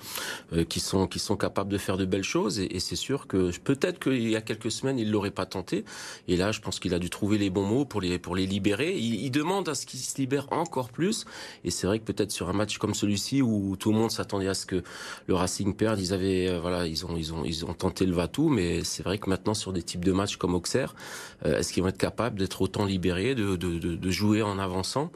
euh, 0.53 0.65
qui 0.65 0.81
sont, 0.81 1.07
qui 1.07 1.19
sont 1.19 1.37
capables 1.37 1.71
de 1.71 1.79
faire 1.79 1.97
de 1.97 2.05
belles 2.05 2.25
choses. 2.25 2.59
Et, 2.59 2.77
et 2.77 2.81
c'est 2.81 2.97
sûr 2.97 3.27
que 3.27 3.57
peut-être 3.59 4.01
qu'il 4.01 4.29
y 4.29 4.37
a 4.37 4.41
quelques 4.41 4.71
semaines, 4.71 4.99
il 4.99 5.11
l'aurait 5.11 5.31
pas 5.31 5.47
tenté. 5.47 5.85
Et 6.29 6.37
là, 6.37 6.51
je 6.53 6.61
pense 6.61 6.81
qu'il 6.81 6.95
a 6.95 6.99
dû 6.99 7.11
trouver 7.11 7.39
les 7.39 7.51
bons 7.51 7.67
mots 7.67 7.85
pour 7.85 8.01
les, 8.01 8.19
pour 8.19 8.35
les 8.35 8.47
libérer. 8.47 8.97
Il, 8.97 9.25
il 9.25 9.31
demande 9.31 9.69
à 9.69 9.75
ce 9.75 9.87
qu'ils 9.87 10.01
se 10.01 10.17
libèrent 10.19 10.53
encore 10.53 10.89
plus. 10.91 11.25
Et 11.65 11.71
c'est 11.71 11.87
vrai 11.87 11.99
que 11.99 12.05
peut-être 12.05 12.33
sur 12.33 12.49
un 12.49 12.53
match 12.53 12.79
comme 12.79 12.95
celui-ci 12.95 13.43
où 13.43 13.77
tout 13.77 13.93
le 13.93 13.99
monde 13.99 14.11
s'attendait 14.11 14.49
à 14.49 14.55
ce 14.55 14.67
que 14.67 14.83
le 15.27 15.35
Racing 15.35 15.75
perde, 15.75 16.01
ils 16.01 16.13
avaient, 16.13 16.49
euh, 16.49 16.61
voilà, 16.61 16.87
ils 16.87 17.07
ont 17.07 17.12
ils 17.17 17.33
ont, 17.33 17.45
ils 17.45 17.65
ont 17.65 17.75
tenté 17.75 18.07
le 18.07 18.15
va-tout, 18.15 18.49
mais 18.49 18.85
c'est 18.85 19.03
vrai 19.03 19.19
que 19.19 19.29
maintenant 19.29 19.55
sur 19.55 19.73
des 19.73 19.83
types 19.83 20.05
de 20.05 20.13
matchs 20.13 20.37
comme 20.37 20.55
Auxerre, 20.55 20.95
euh, 21.45 21.59
est-ce 21.59 21.73
qu'ils 21.73 21.83
vont 21.83 21.89
être 21.89 21.99
capables 21.99 22.39
d'être 22.39 22.63
autant 22.63 22.85
libérés, 22.85 23.35
de, 23.35 23.57
de, 23.57 23.79
de, 23.79 24.11
jouer 24.11 24.43
en 24.43 24.59
avançant? 24.59 25.11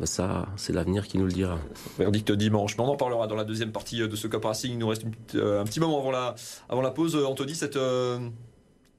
Ben 0.00 0.06
ça, 0.06 0.46
c'est 0.56 0.72
l'avenir 0.72 1.06
qui 1.06 1.18
nous 1.18 1.26
le 1.26 1.32
dira. 1.32 1.58
Verdict 1.98 2.32
dimanche. 2.32 2.76
Mais 2.76 2.84
on 2.84 2.88
en 2.88 2.96
parlera 2.96 3.26
dans 3.26 3.34
la 3.34 3.44
deuxième 3.44 3.72
partie 3.72 3.98
de 3.98 4.16
ce 4.16 4.28
Cup 4.28 4.44
Racing. 4.44 4.72
Il 4.72 4.78
nous 4.78 4.88
reste 4.88 5.04
un 5.34 5.64
petit 5.64 5.80
moment 5.80 5.98
avant 5.98 6.10
la, 6.10 6.34
avant 6.68 6.82
la 6.82 6.90
pause. 6.90 7.16
Anthony, 7.16 7.54
cette, 7.54 7.78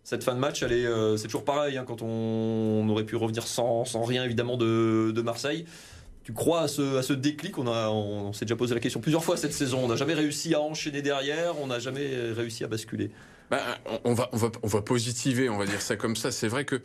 cette 0.03 0.23
fin 0.23 0.35
de 0.35 0.39
match, 0.39 0.59
c'est 0.59 1.23
toujours 1.23 1.45
pareil. 1.45 1.77
Hein, 1.77 1.85
quand 1.87 2.01
on, 2.01 2.05
on, 2.83 2.89
aurait 2.89 3.05
pu 3.05 3.15
revenir 3.15 3.43
sans, 3.43 3.85
sans 3.85 4.03
rien, 4.03 4.25
évidemment, 4.25 4.57
de, 4.57 5.11
de 5.15 5.21
Marseille. 5.21 5.65
Tu 6.29 6.33
crois 6.33 6.62
à 6.62 6.67
ce, 6.67 6.98
à 6.98 7.01
ce 7.01 7.13
déclic? 7.13 7.57
On, 7.57 7.65
on, 7.65 8.33
s'est 8.33 8.45
déjà 8.45 8.55
posé 8.55 8.75
la 8.75 8.79
question 8.79 9.01
plusieurs 9.01 9.24
fois 9.24 9.36
cette 9.36 9.51
saison. 9.51 9.79
On 9.83 9.88
n'a 9.88 9.95
jamais 9.95 10.13
réussi 10.13 10.53
à 10.53 10.62
enchaîner 10.62 11.01
derrière, 11.01 11.59
on 11.59 11.65
n'a 11.65 11.79
jamais 11.79 12.07
réussi 12.33 12.63
à 12.63 12.67
basculer. 12.67 13.09
Ben, 13.50 13.57
on, 14.03 14.13
va, 14.13 14.29
on, 14.31 14.38
va, 14.38 14.51
on 14.62 14.67
va 14.67 14.83
positiver, 14.83 15.50
on 15.50 15.57
va 15.57 15.65
dire 15.65 15.81
ça 15.81 15.95
comme 15.95 16.15
ça. 16.15 16.29
C'est 16.29 16.48
vrai 16.48 16.65
que 16.65 16.83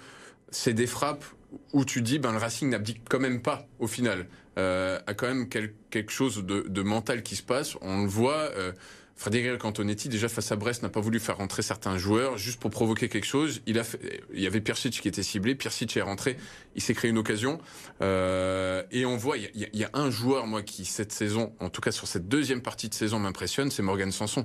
c'est 0.48 0.72
des 0.72 0.86
frappes 0.86 1.26
où 1.74 1.84
tu 1.84 2.00
dis 2.00 2.18
ben 2.18 2.32
le 2.32 2.38
Racing 2.38 2.70
n'abdique 2.70 3.02
quand 3.06 3.20
même 3.20 3.42
pas 3.42 3.66
au 3.80 3.86
final. 3.86 4.28
Euh, 4.56 4.98
a 5.06 5.12
quand 5.12 5.26
même 5.26 5.50
quel, 5.50 5.74
quelque 5.90 6.10
chose 6.10 6.42
de, 6.42 6.62
de, 6.66 6.82
mental 6.82 7.22
qui 7.22 7.36
se 7.36 7.42
passe. 7.42 7.76
On 7.82 8.04
le 8.04 8.08
voit. 8.08 8.48
Euh, 8.56 8.72
Frédéric 9.16 9.64
Antonetti, 9.64 10.08
déjà 10.08 10.28
face 10.28 10.50
à 10.50 10.56
Brest, 10.56 10.82
n'a 10.82 10.88
pas 10.88 11.00
voulu 11.00 11.20
faire 11.20 11.36
rentrer 11.36 11.62
certains 11.62 11.96
joueurs 11.98 12.36
juste 12.36 12.58
pour 12.58 12.70
provoquer 12.70 13.08
quelque 13.08 13.26
chose. 13.26 13.62
Il, 13.66 13.78
a 13.78 13.84
fait, 13.84 14.22
il 14.32 14.40
y 14.40 14.46
avait 14.46 14.60
Pirsic 14.60 15.00
qui 15.00 15.06
était 15.06 15.22
ciblé. 15.22 15.54
Pirsic 15.54 15.96
est 15.96 16.02
rentré. 16.02 16.36
Il 16.74 16.82
s'est 16.82 16.94
créé 16.94 17.10
une 17.10 17.18
occasion. 17.18 17.60
Euh, 18.02 18.82
et 18.90 19.06
on 19.06 19.16
voit, 19.16 19.36
il 19.36 19.44
y, 19.44 19.64
a, 19.64 19.68
il 19.72 19.78
y, 19.78 19.84
a, 19.84 19.90
un 19.94 20.10
joueur, 20.10 20.48
moi, 20.48 20.62
qui 20.62 20.84
cette 20.84 21.12
saison, 21.12 21.52
en 21.60 21.70
tout 21.70 21.80
cas 21.80 21.92
sur 21.92 22.08
cette 22.08 22.28
deuxième 22.28 22.60
partie 22.60 22.88
de 22.88 22.94
saison, 22.94 23.20
m'impressionne, 23.20 23.70
c'est 23.70 23.82
Morgan 23.82 24.10
Sanson. 24.10 24.44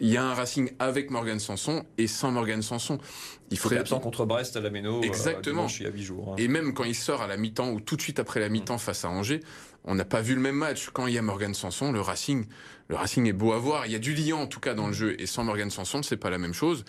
Il 0.00 0.08
y 0.08 0.18
a 0.18 0.24
un 0.24 0.34
Racing 0.34 0.70
avec 0.78 1.10
Morgan 1.10 1.40
Sanson 1.40 1.84
et 1.96 2.06
sans 2.06 2.30
Morgan 2.30 2.60
Sanson. 2.60 2.98
Il 3.50 3.58
ferait 3.58 3.78
absent 3.78 4.00
contre 4.00 4.26
Brest 4.26 4.56
à 4.56 4.60
la 4.60 4.68
Méno. 4.68 4.98
Euh, 4.98 5.02
Exactement. 5.02 5.64
Euh, 5.64 5.76
il 5.80 5.84
y 5.84 5.86
a 5.86 5.90
8 5.90 6.02
jours. 6.02 6.32
Hein. 6.32 6.36
Et 6.36 6.48
même 6.48 6.74
quand 6.74 6.84
il 6.84 6.94
sort 6.94 7.22
à 7.22 7.26
la 7.26 7.38
mi-temps 7.38 7.70
ou 7.70 7.80
tout 7.80 7.96
de 7.96 8.02
suite 8.02 8.18
après 8.18 8.40
la 8.40 8.50
mi-temps 8.50 8.76
mmh. 8.76 8.80
face 8.80 9.04
à 9.06 9.08
Angers, 9.08 9.40
on 9.84 9.94
n'a 9.94 10.04
pas 10.04 10.20
vu 10.20 10.34
le 10.34 10.40
même 10.40 10.56
match. 10.56 10.90
Quand 10.92 11.06
il 11.06 11.14
y 11.14 11.18
a 11.18 11.22
Morgan 11.22 11.54
Sanson, 11.54 11.92
le 11.92 12.00
Racing, 12.00 12.46
le 12.88 12.96
Racing 12.96 13.26
est 13.26 13.32
beau 13.32 13.52
à 13.52 13.58
voir. 13.58 13.86
Il 13.86 13.92
y 13.92 13.96
a 13.96 13.98
du 13.98 14.14
liant 14.14 14.40
en 14.40 14.46
tout 14.46 14.60
cas 14.60 14.74
dans 14.74 14.86
le 14.86 14.92
jeu. 14.92 15.20
Et 15.20 15.26
sans 15.26 15.44
Morgan 15.44 15.70
Sanson, 15.70 16.02
c'est 16.02 16.16
pas 16.16 16.30
la 16.30 16.38
même 16.38 16.54
chose. 16.54 16.84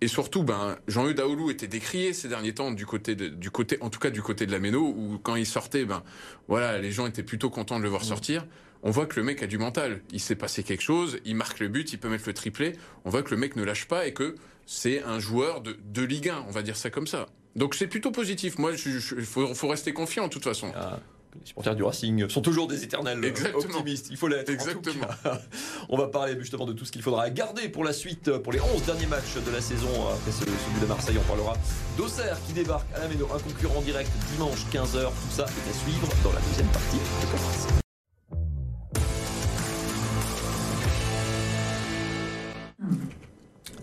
Et 0.00 0.08
surtout, 0.08 0.42
ben, 0.42 0.76
Jean-Eudes 0.88 1.16
Daoulou 1.16 1.50
était 1.50 1.68
décrié 1.68 2.12
ces 2.12 2.28
derniers 2.28 2.54
temps 2.54 2.72
du 2.72 2.86
côté, 2.86 3.14
de, 3.14 3.28
du 3.28 3.50
côté, 3.50 3.78
en 3.80 3.88
tout 3.88 4.00
cas 4.00 4.10
du 4.10 4.20
côté 4.20 4.46
de 4.46 4.52
la 4.52 4.58
Méno, 4.58 4.80
où 4.80 5.20
quand 5.22 5.36
il 5.36 5.46
sortait, 5.46 5.84
ben, 5.84 6.02
voilà, 6.48 6.78
les 6.78 6.90
gens 6.90 7.06
étaient 7.06 7.22
plutôt 7.22 7.50
contents 7.50 7.78
de 7.78 7.84
le 7.84 7.88
voir 7.88 8.02
sortir. 8.02 8.44
On 8.82 8.90
voit 8.90 9.06
que 9.06 9.20
le 9.20 9.24
mec 9.24 9.44
a 9.44 9.46
du 9.46 9.58
mental. 9.58 10.02
Il 10.10 10.18
s'est 10.18 10.34
passé 10.34 10.64
quelque 10.64 10.82
chose, 10.82 11.18
il 11.24 11.36
marque 11.36 11.60
le 11.60 11.68
but, 11.68 11.92
il 11.92 11.98
peut 11.98 12.08
mettre 12.08 12.24
le 12.26 12.34
triplé. 12.34 12.72
On 13.04 13.10
voit 13.10 13.22
que 13.22 13.30
le 13.30 13.36
mec 13.36 13.54
ne 13.54 13.62
lâche 13.62 13.86
pas 13.86 14.06
et 14.08 14.12
que 14.12 14.34
c'est 14.66 15.04
un 15.04 15.20
joueur 15.20 15.60
de, 15.60 15.78
de 15.84 16.02
Ligue 16.02 16.30
1, 16.30 16.46
on 16.48 16.50
va 16.50 16.62
dire 16.62 16.76
ça 16.76 16.90
comme 16.90 17.06
ça. 17.06 17.26
Donc 17.54 17.76
c'est 17.76 17.86
plutôt 17.86 18.10
positif. 18.10 18.58
Moi, 18.58 18.72
il 18.72 19.24
faut, 19.24 19.54
faut, 19.54 19.68
rester 19.68 19.92
confiant 19.92 20.24
de 20.24 20.32
toute 20.32 20.42
façon. 20.42 20.72
Ah 20.74 20.98
les 21.40 21.46
supporters 21.46 21.74
du 21.74 21.82
Racing 21.82 22.28
sont 22.28 22.42
toujours 22.42 22.68
des 22.68 22.84
éternels 22.84 23.24
Exactement. 23.24 23.58
optimistes. 23.78 24.08
Il 24.10 24.16
faut 24.16 24.28
l'être. 24.28 24.50
Exactement. 24.50 25.06
On 25.88 25.96
va 25.96 26.08
parler 26.08 26.36
justement 26.38 26.66
de 26.66 26.72
tout 26.72 26.84
ce 26.84 26.92
qu'il 26.92 27.02
faudra 27.02 27.28
garder 27.30 27.68
pour 27.68 27.84
la 27.84 27.92
suite, 27.92 28.30
pour 28.38 28.52
les 28.52 28.60
11 28.60 28.84
derniers 28.84 29.06
matchs 29.06 29.34
de 29.44 29.50
la 29.50 29.60
saison. 29.60 29.88
Après 30.12 30.32
celui 30.32 30.52
de 30.80 30.86
Marseille, 30.86 31.16
on 31.18 31.26
parlera 31.28 31.54
d'Auxerre 31.96 32.38
qui 32.46 32.52
débarque 32.52 32.86
à 32.94 33.00
la 33.00 33.08
Méno, 33.08 33.26
un 33.34 33.38
concurrent 33.38 33.80
direct 33.82 34.10
dimanche 34.32 34.64
15h. 34.72 35.04
Tout 35.08 35.34
ça 35.36 35.44
est 35.44 35.70
à 35.70 35.74
suivre 35.84 36.08
dans 36.22 36.32
la 36.32 36.40
deuxième 36.40 36.68
partie 36.68 36.96
de 36.96 37.81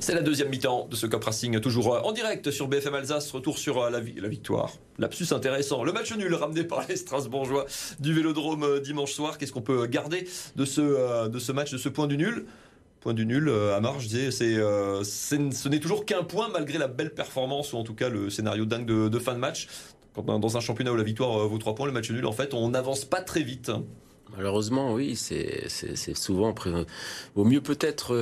C'est 0.10 0.16
la 0.16 0.24
deuxième 0.24 0.50
mi-temps 0.50 0.88
de 0.90 0.96
ce 0.96 1.06
Cup 1.06 1.24
Racing, 1.24 1.60
toujours 1.60 1.94
euh, 1.94 2.00
en 2.00 2.12
direct 2.12 2.50
sur 2.50 2.68
BFM 2.68 2.96
Alsace. 2.96 3.30
Retour 3.32 3.60
sur 3.60 3.80
euh, 3.80 3.92
la, 3.92 4.00
la 4.00 4.28
victoire. 4.28 4.74
Lapsus 4.98 5.32
intéressant. 5.32 5.84
Le 5.84 5.92
match 5.92 6.12
nul 6.12 6.34
ramené 6.34 6.64
par 6.64 6.84
les 6.90 6.96
Strasbourgeois 6.96 7.68
du 8.00 8.12
Vélodrome 8.12 8.64
euh, 8.64 8.80
dimanche 8.80 9.12
soir. 9.12 9.38
Qu'est-ce 9.38 9.52
qu'on 9.52 9.62
peut 9.62 9.86
garder 9.86 10.28
de 10.56 10.66
ce, 10.66 11.52
match, 11.52 11.72
de 11.72 11.78
ce 11.78 11.90
point 11.90 12.08
du 12.08 12.18
nul? 12.18 12.48
Point 13.02 13.14
du 13.14 13.28
nul, 13.28 13.52
à 13.52 13.80
marge, 13.82 14.06
je 14.06 14.08
disais, 14.08 14.32
ce 14.32 15.68
n'est 15.68 15.80
toujours 15.80 16.06
qu'un 16.06 16.24
point 16.24 16.50
malgré 16.52 16.80
la 16.80 16.88
belle 16.88 17.14
performance 17.14 17.74
ou 17.74 17.78
en 17.78 17.84
tout 17.84 17.94
cas 17.94 18.10
le 18.10 18.32
scénario 18.32 18.66
dingue 18.66 18.88
de, 18.88 19.20
fin 19.20 19.36
de 19.36 19.40
match. 19.40 19.68
Dans 20.26 20.58
un 20.58 20.60
championnat 20.60 20.92
où 20.92 20.96
la 20.96 21.04
victoire 21.04 21.48
vaut 21.48 21.60
trois 21.60 21.76
points, 21.76 21.86
le 21.86 21.92
match 21.92 22.10
nul, 22.10 22.26
en 22.26 22.32
fait, 22.32 22.56
on 22.56 22.70
n'avance 22.70 23.06
pas 23.06 23.22
très 23.22 23.44
vite. 23.44 23.72
Malheureusement, 24.36 24.94
oui, 24.94 25.16
c'est 25.16 25.68
souvent. 26.16 26.56
Vaut 27.36 27.46
mieux 27.46 27.62
peut-être 27.62 28.16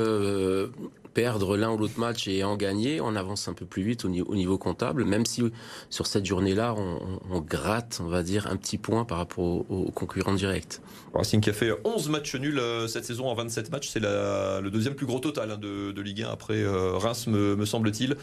perdre 1.17 1.57
l'un 1.57 1.71
ou 1.71 1.77
l'autre 1.77 1.99
match 1.99 2.27
et 2.27 2.43
en 2.43 2.55
gagner, 2.55 3.01
on 3.01 3.15
avance 3.15 3.47
un 3.47 3.53
peu 3.53 3.65
plus 3.65 3.81
vite 3.81 4.05
au 4.05 4.07
niveau, 4.07 4.31
au 4.31 4.35
niveau 4.35 4.59
comptable, 4.59 5.03
même 5.03 5.25
si 5.25 5.41
sur 5.89 6.05
cette 6.05 6.27
journée-là, 6.27 6.75
on, 6.77 7.19
on, 7.31 7.41
gratte, 7.41 7.99
on 8.03 8.07
va 8.07 8.21
dire, 8.21 8.45
un 8.45 8.55
petit 8.55 8.77
point 8.77 9.03
par 9.03 9.17
rapport 9.17 9.43
aux, 9.43 9.91
concurrents 9.95 10.35
directs. 10.35 10.79
Racing 11.15 11.41
qui 11.41 11.49
a 11.49 11.53
fait 11.53 11.71
11 11.83 12.09
matchs 12.09 12.35
nuls 12.35 12.59
euh, 12.59 12.85
cette 12.85 13.03
saison 13.03 13.29
en 13.29 13.33
27 13.33 13.71
matchs, 13.71 13.87
c'est 13.87 13.99
le 13.99 14.69
deuxième 14.69 14.93
plus 14.93 15.07
gros 15.07 15.17
total 15.17 15.49
hein, 15.49 15.57
de, 15.57 16.01
Ligue 16.01 16.21
1 16.21 16.29
après 16.29 16.61
euh, 16.61 16.91
Reims, 16.97 17.25
me, 17.25 17.55
me 17.55 17.65
semble-t-il. 17.65 18.15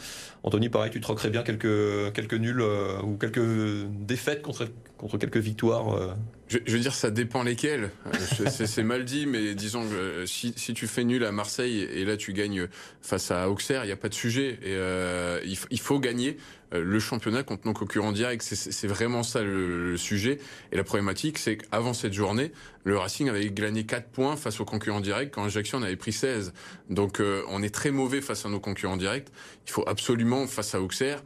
Anthony, 0.45 0.69
pareil, 0.69 0.93
tu 0.93 1.01
troquerais 1.01 1.31
bien 1.31 1.43
quelques, 1.43 2.13
quelques 2.13 2.35
nuls 2.35 2.61
euh, 2.61 3.03
ou 3.03 3.17
quelques 3.17 3.43
défaites 4.07 4.43
contre, 4.43 4.69
contre 4.99 5.19
quelques 5.19 5.39
victoires 5.39 6.15
je, 6.49 6.59
veux 6.69 6.79
dire, 6.79 6.95
ça 6.95 7.11
dépend 7.11 7.43
lesquels. 7.43 7.91
C'est 8.49 8.83
mal 8.83 9.05
dit, 9.05 9.27
mais 9.27 9.55
disons 9.55 9.87
que 9.89 10.27
si, 10.27 10.53
si, 10.57 10.75
tu 10.75 10.87
fais 10.87 11.05
nul 11.05 11.25
à 11.25 11.33
Marseille 11.33 11.81
et 11.81 12.05
là 12.05 12.17
tu 12.17 12.33
gagnes 12.33 12.69
face 13.01 13.31
à 13.31 13.49
Auxerre, 13.49 13.85
il 13.85 13.87
n'y 13.87 13.93
a 13.93 13.97
pas 13.97 14.09
de 14.09 14.15
sujet. 14.15 14.59
Et 14.63 14.75
euh, 14.75 15.41
il, 15.45 15.57
il, 15.71 15.81
faut 15.81 15.99
gagner 15.99 16.37
le 16.73 16.99
championnat 16.99 17.43
contre 17.43 17.67
nos 17.67 17.73
concurrents 17.73 18.13
directs. 18.13 18.43
C'est 18.43 18.87
vraiment 18.87 19.23
ça 19.23 19.43
le, 19.43 19.93
le, 19.93 19.97
sujet. 19.97 20.39
Et 20.73 20.77
la 20.77 20.85
problématique, 20.85 21.39
c'est 21.39 21.57
qu'avant 21.57 21.95
cette 21.95 22.13
journée, 22.13 22.53
le 22.85 22.99
Racing 22.99 23.29
avait 23.31 23.51
gagné 23.51 23.85
4 23.85 24.09
points 24.09 24.37
face 24.37 24.61
aux 24.61 24.65
concurrents 24.65 25.01
directs 25.01 25.31
quand 25.33 25.45
Ajaccio 25.45 25.79
en 25.79 25.83
avait 25.83 25.97
pris 25.97 26.13
16. 26.13 26.53
Donc 26.91 27.21
euh, 27.21 27.43
on 27.49 27.63
est 27.63 27.75
très 27.75 27.91
mauvais 27.91 28.21
face 28.21 28.45
à 28.45 28.49
nos 28.49 28.61
concurrents 28.61 28.99
directs. 28.99 29.29
Il 29.67 29.73
faut 29.73 29.85
absolument, 29.89 30.47
face 30.47 30.75
à 30.75 30.81
Auxerre, 30.81 31.23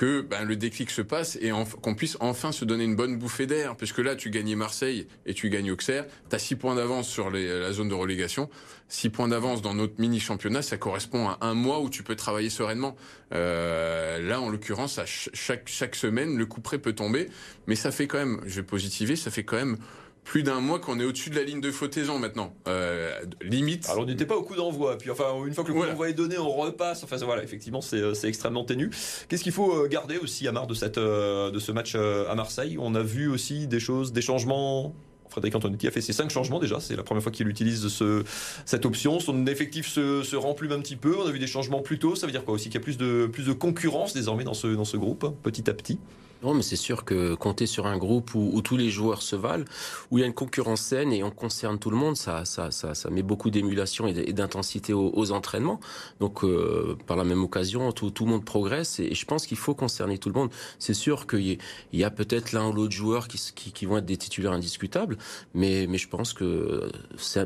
que 0.00 0.22
ben, 0.22 0.44
le 0.44 0.56
déclic 0.56 0.88
se 0.88 1.02
passe 1.02 1.36
et 1.42 1.52
qu'on 1.82 1.94
puisse 1.94 2.16
enfin 2.20 2.52
se 2.52 2.64
donner 2.64 2.84
une 2.84 2.96
bonne 2.96 3.18
bouffée 3.18 3.44
d'air. 3.44 3.76
Puisque 3.76 3.98
là, 3.98 4.16
tu 4.16 4.30
gagnais 4.30 4.54
Marseille 4.54 5.06
et 5.26 5.34
tu 5.34 5.50
gagnes 5.50 5.70
Auxerre, 5.72 6.06
tu 6.30 6.34
as 6.34 6.38
6 6.38 6.56
points 6.56 6.74
d'avance 6.74 7.06
sur 7.06 7.28
les, 7.28 7.60
la 7.60 7.70
zone 7.70 7.90
de 7.90 7.94
relégation. 7.94 8.48
6 8.88 9.10
points 9.10 9.28
d'avance 9.28 9.60
dans 9.60 9.74
notre 9.74 10.00
mini-championnat, 10.00 10.62
ça 10.62 10.78
correspond 10.78 11.28
à 11.28 11.36
un 11.42 11.52
mois 11.52 11.80
où 11.80 11.90
tu 11.90 12.02
peux 12.02 12.16
travailler 12.16 12.48
sereinement. 12.48 12.96
Euh, 13.34 14.26
là, 14.26 14.40
en 14.40 14.48
l'occurrence, 14.48 14.98
à 14.98 15.04
chaque, 15.04 15.68
chaque 15.68 15.94
semaine, 15.94 16.38
le 16.38 16.46
coup 16.46 16.62
près 16.62 16.78
peut 16.78 16.94
tomber. 16.94 17.28
Mais 17.66 17.74
ça 17.74 17.90
fait 17.90 18.06
quand 18.06 18.16
même, 18.16 18.40
je 18.46 18.56
vais 18.56 18.66
positiver, 18.66 19.16
ça 19.16 19.30
fait 19.30 19.44
quand 19.44 19.56
même 19.56 19.76
plus 20.24 20.42
d'un 20.42 20.60
mois 20.60 20.78
qu'on 20.78 21.00
est 21.00 21.04
au-dessus 21.04 21.30
de 21.30 21.36
la 21.36 21.42
ligne 21.42 21.60
de 21.60 21.70
flottaison 21.70 22.18
maintenant. 22.18 22.54
Euh, 22.68 23.12
limite. 23.42 23.88
Alors 23.88 24.04
on 24.04 24.06
n'était 24.06 24.26
pas 24.26 24.36
au 24.36 24.42
coup 24.42 24.54
d'envoi. 24.54 24.96
Puis 24.98 25.10
enfin, 25.10 25.24
une 25.46 25.54
fois 25.54 25.64
que 25.64 25.72
le 25.72 25.74
coup 25.74 25.86
d'envoi 25.86 26.08
est 26.08 26.14
donné, 26.14 26.38
on 26.38 26.50
repasse. 26.50 27.02
Enfin 27.04 27.16
voilà, 27.18 27.42
effectivement, 27.42 27.80
c'est 27.80 28.00
euh, 28.00 28.14
extrêmement 28.24 28.64
ténu. 28.64 28.90
Qu'est-ce 29.28 29.42
qu'il 29.42 29.52
faut 29.52 29.84
euh, 29.84 29.88
garder 29.88 30.18
aussi 30.18 30.46
à 30.46 30.52
marre 30.52 30.66
de, 30.66 30.74
cette, 30.74 30.98
de 30.98 31.58
ce 31.58 31.72
match 31.72 31.94
à 31.94 32.34
Marseille? 32.34 32.76
On 32.78 32.94
a 32.94 33.02
vu 33.02 33.28
aussi 33.28 33.66
des 33.66 33.80
choses, 33.80 34.12
des 34.12 34.22
changements 34.22 34.94
Frédéric 35.30 35.54
Antonetti 35.54 35.86
a 35.86 35.90
fait 35.90 36.00
ses 36.00 36.12
cinq 36.12 36.30
changements 36.30 36.58
déjà. 36.58 36.80
C'est 36.80 36.96
la 36.96 37.02
première 37.02 37.22
fois 37.22 37.32
qu'il 37.32 37.48
utilise 37.48 37.88
ce, 37.88 38.24
cette 38.66 38.84
option. 38.84 39.20
Son 39.20 39.46
effectif 39.46 39.86
se, 39.88 40.22
se, 40.22 40.36
remplume 40.36 40.72
un 40.72 40.80
petit 40.80 40.96
peu. 40.96 41.16
On 41.16 41.26
a 41.26 41.30
vu 41.30 41.38
des 41.38 41.46
changements 41.46 41.80
plus 41.80 41.98
tôt. 41.98 42.16
Ça 42.16 42.26
veut 42.26 42.32
dire 42.32 42.44
quoi 42.44 42.54
aussi? 42.54 42.64
Qu'il 42.64 42.74
y 42.74 42.82
a 42.82 42.84
plus 42.84 42.98
de, 42.98 43.28
plus 43.32 43.46
de 43.46 43.52
concurrence 43.52 44.12
désormais 44.12 44.44
dans 44.44 44.54
ce, 44.54 44.66
dans 44.66 44.84
ce 44.84 44.96
groupe, 44.96 45.26
petit 45.42 45.70
à 45.70 45.74
petit? 45.74 45.98
Non, 46.42 46.54
mais 46.54 46.62
c'est 46.62 46.76
sûr 46.76 47.04
que 47.04 47.34
compter 47.34 47.66
sur 47.66 47.86
un 47.86 47.98
groupe 47.98 48.34
où, 48.34 48.50
où, 48.54 48.62
tous 48.62 48.76
les 48.76 48.88
joueurs 48.88 49.20
se 49.20 49.36
valent, 49.36 49.64
où 50.10 50.16
il 50.16 50.22
y 50.22 50.24
a 50.24 50.26
une 50.26 50.32
concurrence 50.32 50.80
saine 50.80 51.12
et 51.12 51.22
on 51.22 51.30
concerne 51.30 51.78
tout 51.78 51.90
le 51.90 51.96
monde, 51.96 52.16
ça, 52.16 52.46
ça, 52.46 52.70
ça, 52.70 52.94
ça 52.94 53.10
met 53.10 53.22
beaucoup 53.22 53.50
d'émulation 53.50 54.06
et 54.06 54.32
d'intensité 54.32 54.94
aux, 54.94 55.10
aux, 55.14 55.32
entraînements. 55.32 55.80
Donc, 56.18 56.42
euh, 56.42 56.96
par 57.06 57.18
la 57.18 57.24
même 57.24 57.42
occasion, 57.42 57.92
tout, 57.92 58.10
tout 58.10 58.24
le 58.24 58.30
monde 58.30 58.44
progresse 58.44 59.00
et 59.00 59.14
je 59.14 59.26
pense 59.26 59.46
qu'il 59.46 59.58
faut 59.58 59.74
concerner 59.74 60.16
tout 60.16 60.30
le 60.30 60.34
monde. 60.34 60.50
C'est 60.78 60.94
sûr 60.94 61.26
qu'il 61.26 61.46
y, 61.46 61.58
y, 61.92 62.04
a 62.04 62.10
peut-être 62.10 62.52
l'un 62.52 62.68
ou 62.68 62.72
l'autre 62.72 62.94
joueur 62.94 63.28
qui, 63.28 63.38
qui, 63.54 63.72
qui, 63.72 63.84
vont 63.84 63.98
être 63.98 64.06
des 64.06 64.16
titulaires 64.16 64.52
indiscutables, 64.52 65.18
mais, 65.52 65.86
mais 65.88 65.98
je 65.98 66.08
pense 66.08 66.32
que 66.32 66.90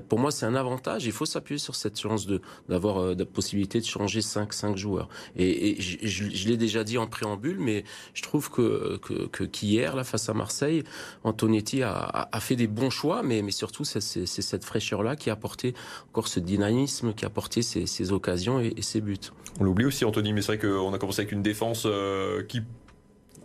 pour 0.09 0.21
moi, 0.21 0.31
c'est 0.31 0.47
un 0.47 0.55
avantage. 0.55 1.05
Il 1.05 1.13
faut 1.13 1.27
s'appuyer 1.27 1.59
sur 1.59 1.75
cette 1.75 1.99
chance 1.99 2.29
d'avoir 2.69 2.99
euh, 2.99 3.15
la 3.19 3.25
possibilité 3.25 3.81
de 3.81 3.85
changer 3.87 4.23
5 4.23 4.53
cinq 4.53 4.77
joueurs. 4.77 5.09
Et, 5.37 5.71
et 5.71 5.81
je, 5.81 6.29
je 6.31 6.49
l'ai 6.49 6.57
déjà 6.57 6.85
dit 6.85 6.97
en 6.97 7.09
préambule, 7.09 7.59
mais 7.59 7.85
je 8.15 8.23
trouve 8.23 8.51
que 8.51 8.84
que 9.03 9.45
qu'hier, 9.45 9.97
là, 9.97 10.05
face 10.05 10.29
à 10.29 10.35
Marseille, 10.35 10.85
Antonetti 11.25 11.83
a, 11.83 12.29
fait 12.41 12.57
des 12.57 12.67
bons 12.67 12.91
choix, 12.91 13.23
mais, 13.23 13.51
surtout, 13.51 13.85
c'est 13.85 14.01
cette 14.01 14.65
fraîcheur-là 14.65 15.17
qui 15.17 15.31
a 15.31 15.35
apporté 15.35 15.75
encore 16.11 16.29
ce 16.29 16.41
dynamisme, 16.41 17.15
qui 17.15 17.25
a 17.25 17.29
apporté 17.29 17.63
ces, 17.63 18.13
occasions 18.13 18.61
et, 18.61 18.75
et, 18.77 18.83
ces 18.83 19.01
buts. 19.01 19.19
On 19.61 19.65
l'oublie 19.65 19.85
aussi, 19.85 20.05
Anthony, 20.05 20.33
mais 20.33 20.43
c'est 20.43 20.57
vrai 20.57 20.59
qu'on 20.59 20.93
a 20.93 20.99
commencé 20.99 21.21
avec 21.21 21.33
une 21.33 21.43
défense 21.43 21.85
euh, 21.87 22.43
qui 22.45 22.63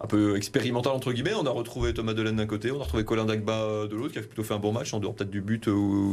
un 0.01 0.07
peu 0.07 0.35
expérimental 0.35 0.93
entre 0.93 1.11
guillemets. 1.11 1.33
On 1.33 1.45
a 1.45 1.49
retrouvé 1.49 1.93
Thomas 1.93 2.13
Delaine 2.13 2.37
d'un 2.37 2.45
côté, 2.45 2.71
on 2.71 2.79
a 2.79 2.83
retrouvé 2.83 3.05
Colin 3.05 3.25
Dagba 3.25 3.87
de 3.87 3.95
l'autre, 3.95 4.13
qui 4.13 4.19
a 4.19 4.21
plutôt 4.21 4.43
fait 4.43 4.53
un 4.53 4.59
bon 4.59 4.71
match, 4.71 4.93
en 4.93 4.99
dehors 4.99 5.15
peut-être 5.15 5.29
du 5.29 5.41
but 5.41 5.65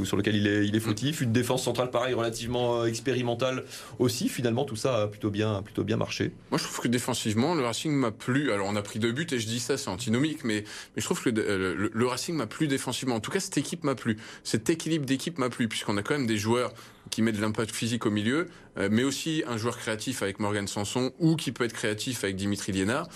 sur 0.05 0.17
lequel 0.17 0.37
il 0.37 0.47
est, 0.47 0.67
il 0.67 0.75
est 0.75 0.81
fautif. 0.81 1.21
Une 1.21 1.33
défense 1.33 1.63
centrale 1.63 1.91
pareil, 1.91 2.15
relativement 2.15 2.85
expérimentale 2.85 3.65
aussi. 3.99 4.29
Finalement, 4.29 4.65
tout 4.65 4.77
ça 4.77 5.03
a 5.03 5.07
plutôt 5.07 5.31
bien, 5.31 5.63
plutôt 5.63 5.85
bien 5.85 5.97
marché. 5.97 6.33
Moi, 6.51 6.59
je 6.59 6.65
trouve 6.65 6.81
que 6.81 6.89
défensivement, 6.89 7.55
le 7.55 7.63
Racing 7.65 7.93
m'a 7.93 8.11
plu. 8.11 8.53
Alors, 8.53 8.67
on 8.69 8.77
a 8.77 8.83
pris 8.83 8.99
deux 8.99 9.13
buts 9.13 9.27
et 9.31 9.39
je 9.39 9.47
dis 9.47 9.61
ça, 9.61 9.77
c'est 9.77 9.91
antinomique, 9.91 10.45
mais, 10.45 10.65
mais 10.95 11.03
je 11.03 11.05
trouve 11.05 11.23
que 11.23 11.31
le, 11.31 11.91
le 11.93 12.07
Racing 12.07 12.35
m'a 12.35 12.47
plu 12.47 12.67
défensivement. 12.69 13.17
En 13.17 13.21
tout 13.21 13.31
cas, 13.31 13.41
cette 13.41 13.59
équipe 13.59 13.85
m'a 13.85 13.95
plu. 13.95 14.17
Cet 14.45 14.71
équilibre 14.71 15.07
d'équipe 15.07 15.39
m'a 15.39 15.49
plu, 15.49 15.69
puisqu'on 15.69 15.97
a 15.97 16.03
quand 16.03 16.15
même 16.15 16.27
des 16.27 16.39
joueurs 16.39 16.73
qui 17.11 17.23
met 17.23 17.33
de 17.33 17.41
l'impact 17.41 17.71
physique 17.71 18.07
au 18.07 18.11
milieu, 18.11 18.49
euh, 18.79 18.89
mais 18.91 19.05
aussi 19.05 19.43
un 19.47 19.57
joueur 19.57 19.79
créatif 19.79 20.23
avec 20.23 20.41
Morgan 20.41 20.67
Sanson 20.67 21.13
ou 21.19 21.37
qui 21.37 21.53
peut 21.53 21.65
être 21.65 21.73
créatif 21.73 22.25
avec 22.25 22.37
Dimitri 22.37 22.73
Liénard. 22.73 23.09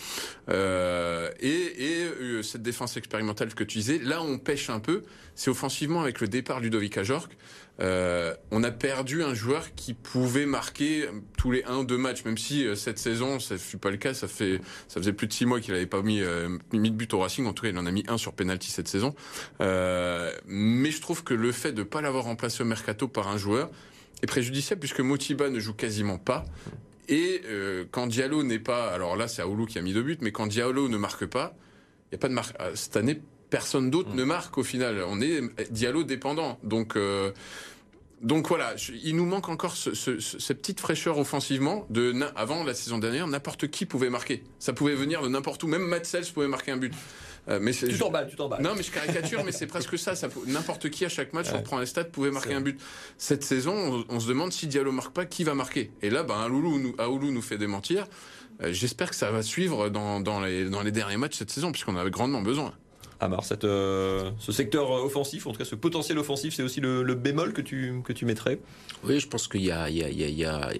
Euh, 0.49 1.30
et, 1.40 1.49
et 1.49 2.04
euh, 2.04 2.42
cette 2.42 2.62
défense 2.62 2.97
expérimentale 2.97 3.54
que 3.54 3.64
tu 3.64 3.78
disais, 3.78 3.99
là 3.99 4.23
on 4.23 4.38
pêche 4.38 4.70
un 4.70 4.80
peu, 4.80 5.02
c'est 5.35 5.50
offensivement 5.50 6.00
avec 6.00 6.20
le 6.20 6.28
départ 6.28 6.61
Ludovic 6.61 6.97
Ajorc. 6.99 7.30
Euh, 7.80 8.34
on 8.50 8.62
a 8.62 8.70
perdu 8.70 9.22
un 9.22 9.34
joueur 9.34 9.75
qui 9.75 9.94
pouvait 9.94 10.46
marquer 10.46 11.08
tous 11.38 11.50
les 11.50 11.64
1 11.64 11.78
ou 11.78 11.84
2 11.84 11.96
matchs, 11.96 12.25
même 12.25 12.38
si 12.38 12.66
cette 12.76 12.99
saison, 12.99 13.40
ça 13.40 13.54
ne 13.54 13.58
fut 13.58 13.78
pas 13.78 13.90
le 13.90 13.96
cas. 13.96 14.14
Ça 14.14 14.28
fait, 14.28 14.60
ça 14.88 15.00
faisait 15.00 15.12
plus 15.12 15.26
de 15.26 15.32
6 15.32 15.46
mois 15.46 15.60
qu'il 15.60 15.72
n'avait 15.72 15.87
pas 15.87 16.02
mis, 16.02 16.22
mis 16.72 16.90
de 16.90 16.96
but 16.96 17.12
au 17.14 17.20
Racing. 17.20 17.46
En 17.46 17.52
tout 17.52 17.62
cas, 17.62 17.70
il 17.70 17.78
en 17.78 17.87
a 17.87 17.90
mis 17.90 18.04
un 18.08 18.18
sur 18.18 18.32
penalty 18.32 18.70
cette 18.70 18.88
saison. 18.88 19.14
mais 19.60 20.90
je 20.90 21.00
trouve 21.00 21.25
que 21.25 21.34
le 21.34 21.52
fait 21.52 21.72
de 21.72 21.80
ne 21.80 21.84
pas 21.84 22.00
l'avoir 22.00 22.25
remplacé 22.25 22.62
au 22.62 22.66
mercato 22.66 23.08
par 23.08 23.28
un 23.28 23.37
joueur, 23.37 23.70
est 24.22 24.26
préjudiciable 24.26 24.80
puisque 24.80 25.00
Motiba 25.00 25.49
ne 25.50 25.58
joue 25.58 25.75
quasiment 25.75 26.18
pas. 26.18 26.44
Et 27.08 27.42
euh, 27.46 27.84
quand 27.90 28.06
Diallo 28.06 28.42
n'est 28.42 28.58
pas, 28.58 28.92
alors 28.92 29.16
là 29.16 29.28
c'est 29.28 29.42
Aoulou 29.42 29.66
qui 29.66 29.78
a 29.78 29.82
mis 29.82 29.92
deux 29.92 30.02
buts, 30.02 30.18
mais 30.20 30.32
quand 30.32 30.46
Diallo 30.46 30.88
ne 30.88 30.96
marque 30.96 31.26
pas, 31.26 31.54
il 32.10 32.14
y 32.14 32.16
a 32.16 32.18
pas 32.18 32.28
de 32.28 32.34
marque. 32.34 32.54
Euh, 32.60 32.72
cette 32.75 32.96
année, 32.96 33.20
personne 33.50 33.90
d'autre 33.90 34.14
ne 34.14 34.25
marque 34.25 34.57
au 34.59 34.62
final. 34.62 35.02
On 35.07 35.21
est 35.21 35.42
Diallo 35.71 36.04
dépendant. 36.04 36.59
Donc 36.62 36.97
euh, 36.97 37.33
donc 38.21 38.49
voilà, 38.49 38.75
il 39.02 39.16
nous 39.16 39.25
manque 39.25 39.49
encore 39.49 39.76
ce, 39.76 39.95
ce, 39.95 40.21
cette 40.21 40.59
petite 40.59 40.80
fraîcheur 40.80 41.19
offensivement. 41.19 41.87
De 41.88 42.14
avant 42.37 42.64
la 42.64 42.75
saison 42.75 42.99
dernière, 42.99 43.26
n'importe 43.26 43.69
qui 43.69 43.87
pouvait 43.87 44.11
marquer. 44.11 44.45
Ça 44.59 44.75
pouvait 44.75 44.95
venir 44.95 45.23
de 45.23 45.28
n'importe 45.28 45.62
où. 45.62 45.66
Même 45.66 45.83
Matt 45.83 46.07
pouvait 46.35 46.49
marquer 46.49 46.73
un 46.73 46.76
but. 46.76 46.92
Euh, 47.49 47.59
mais 47.61 47.73
tu 47.73 47.97
t'emballes, 47.99 48.28
tu 48.28 48.37
t'emballes. 48.37 48.61
Non, 48.61 48.75
mais 48.76 48.83
je 48.83 48.90
caricature, 48.90 49.42
mais 49.42 49.52
c'est 49.52 49.66
presque 49.66 49.99
ça. 49.99 50.14
ça 50.14 50.28
N'importe 50.47 50.90
qui 50.90 51.07
à 51.07 51.09
chaque 51.09 51.33
match, 51.33 51.47
on 51.54 51.62
prend 51.62 51.78
les 51.78 51.87
stats, 51.87 52.04
pouvait 52.04 52.30
marquer 52.30 52.52
un 52.52 52.61
but. 52.61 52.78
Cette 53.16 53.42
saison, 53.42 54.04
on, 54.09 54.21
se 54.21 54.28
demande 54.28 54.52
si 54.52 54.66
Diallo 54.66 54.92
marque 54.92 55.14
pas, 55.14 55.25
qui 55.25 55.42
va 55.42 55.54
marquer. 55.54 55.90
Et 56.02 56.11
là, 56.11 56.23
ben, 56.23 56.35
Aoulou 56.35 56.78
nous, 56.78 56.95
Aoulou 56.99 57.30
nous 57.33 57.42
fait 57.42 57.57
démentir. 57.57 58.07
Euh, 58.62 58.73
j'espère 58.73 59.09
que 59.09 59.16
ça 59.16 59.30
va 59.30 59.42
suivre 59.42 59.88
dans, 59.88 60.21
dans, 60.21 60.40
les, 60.40 60.69
dans 60.69 60.83
les 60.83 60.92
derniers 60.92 61.16
matchs 61.16 61.38
cette 61.38 61.50
saison, 61.50 61.73
puisqu'on 61.73 61.97
avait 61.97 62.11
grandement 62.11 62.42
besoin. 62.42 62.75
Amar, 63.21 63.45
cette, 63.45 63.65
euh, 63.65 64.31
ce 64.39 64.50
secteur 64.50 64.91
offensif, 64.91 65.47
en 65.47 65.53
tout 65.53 65.59
cas 65.59 65.65
ce 65.65 65.75
potentiel 65.75 66.19
offensif, 66.19 66.55
c'est 66.55 66.62
aussi 66.62 66.81
le, 66.81 67.15
bémol 67.15 67.53
que 67.53 67.61
tu, 67.61 68.00
que 68.05 68.12
tu 68.12 68.25
mettrais? 68.25 68.59
Oui, 69.05 69.21
je 69.21 69.29
pense 69.29 69.47
qu'il 69.47 69.62
y 69.62 69.71
a, 69.71 69.91
il 69.91 69.97
y 69.97 70.05
a, 70.05 70.09
il 70.09 70.39
y 70.39 70.45
a 70.45 70.71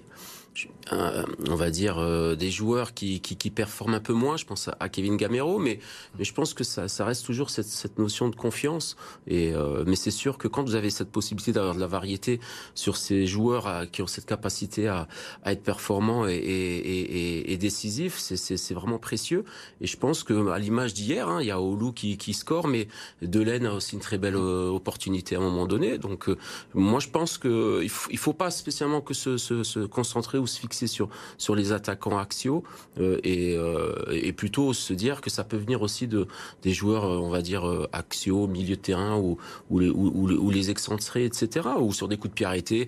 on 0.91 1.55
va 1.55 1.69
dire 1.69 1.97
euh, 1.97 2.35
des 2.35 2.51
joueurs 2.51 2.93
qui, 2.93 3.21
qui, 3.21 3.37
qui, 3.37 3.49
performent 3.49 3.93
un 3.93 3.99
peu 3.99 4.13
moins. 4.13 4.35
Je 4.35 4.45
pense 4.45 4.69
à, 4.79 4.89
Kevin 4.89 5.15
Gamero, 5.15 5.59
mais, 5.59 5.79
mais 6.17 6.25
je 6.25 6.33
pense 6.33 6.53
que 6.53 6.63
ça, 6.63 6.87
ça 6.87 7.05
reste 7.05 7.25
toujours 7.25 7.49
cette, 7.49 7.67
cette 7.67 7.97
notion 7.97 8.27
de 8.27 8.35
confiance. 8.35 8.97
Et 9.27 9.53
euh, 9.53 9.83
mais 9.87 9.95
c'est 9.95 10.11
sûr 10.11 10.37
que 10.37 10.47
quand 10.47 10.63
vous 10.63 10.75
avez 10.75 10.89
cette 10.89 11.11
possibilité 11.11 11.53
d'avoir 11.53 11.75
de 11.75 11.79
la 11.79 11.87
variété 11.87 12.39
sur 12.75 12.97
ces 12.97 13.25
joueurs 13.27 13.89
qui 13.91 14.01
ont 14.01 14.07
cette 14.07 14.25
capacité 14.25 14.87
à, 14.87 15.07
à 15.43 15.53
être 15.53 15.63
performants 15.63 16.27
et, 16.27 16.35
et, 16.35 17.53
et, 17.53 17.57
décisifs, 17.57 18.17
c'est 18.17 18.73
vraiment 18.73 18.99
précieux. 18.99 19.45
Et 19.79 19.87
je 19.87 19.97
pense 19.97 20.23
que 20.23 20.49
à 20.49 20.59
l'image 20.59 20.93
d'hier, 20.93 21.29
hein, 21.29 21.41
il 21.41 21.47
y 21.47 21.51
a 21.51 21.61
Olu 21.61 21.93
qui, 21.93 22.17
qui 22.17 22.33
score, 22.33 22.67
mais 22.67 22.87
Delaine 23.21 23.65
a 23.65 23.73
aussi 23.73 23.95
une 23.95 24.01
très 24.01 24.17
belle 24.17 24.35
euh, 24.35 24.69
opportunité 24.69 25.35
à 25.35 25.39
un 25.39 25.43
moment 25.43 25.67
donné. 25.67 25.97
Donc 25.97 26.29
moi, 26.73 26.99
je 26.99 27.07
pense 27.07 27.37
que 27.37 27.81
il 27.83 27.89
faut, 27.89 28.09
il 28.11 28.17
faut 28.17 28.33
pas 28.33 28.51
spécialement 28.51 28.99
que 28.99 29.13
se, 29.13 29.37
se, 29.37 29.63
se 29.63 29.79
concentrer 29.79 30.40
ou 30.41 30.47
se 30.47 30.59
fixer 30.59 30.87
sur 30.87 31.09
sur 31.37 31.55
les 31.55 31.71
attaquants 31.71 32.17
axiaux 32.17 32.63
euh, 32.99 33.19
et, 33.23 33.55
euh, 33.55 33.93
et 34.11 34.33
plutôt 34.33 34.73
se 34.73 34.93
dire 34.93 35.21
que 35.21 35.29
ça 35.29 35.43
peut 35.43 35.57
venir 35.57 35.81
aussi 35.81 36.07
de 36.07 36.27
des 36.61 36.73
joueurs, 36.73 37.05
euh, 37.05 37.17
on 37.17 37.29
va 37.29 37.41
dire 37.41 37.63
axiaux, 37.93 38.47
milieu 38.47 38.75
de 38.75 38.81
terrain 38.81 39.17
ou 39.17 39.37
ou 39.69 40.49
les, 40.49 40.69
excentrés, 40.69 41.25
etc. 41.25 41.69
Ou 41.79 41.91
sur 41.93 42.07
des 42.07 42.17
coups 42.17 42.29
de 42.29 42.35
pied 42.35 42.45
arrêtés. 42.45 42.87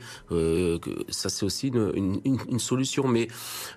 ça 1.10 1.30
c'est 1.30 1.46
aussi 1.46 1.68
une, 1.70 2.60
solution. 2.60 3.08
Mais 3.08 3.28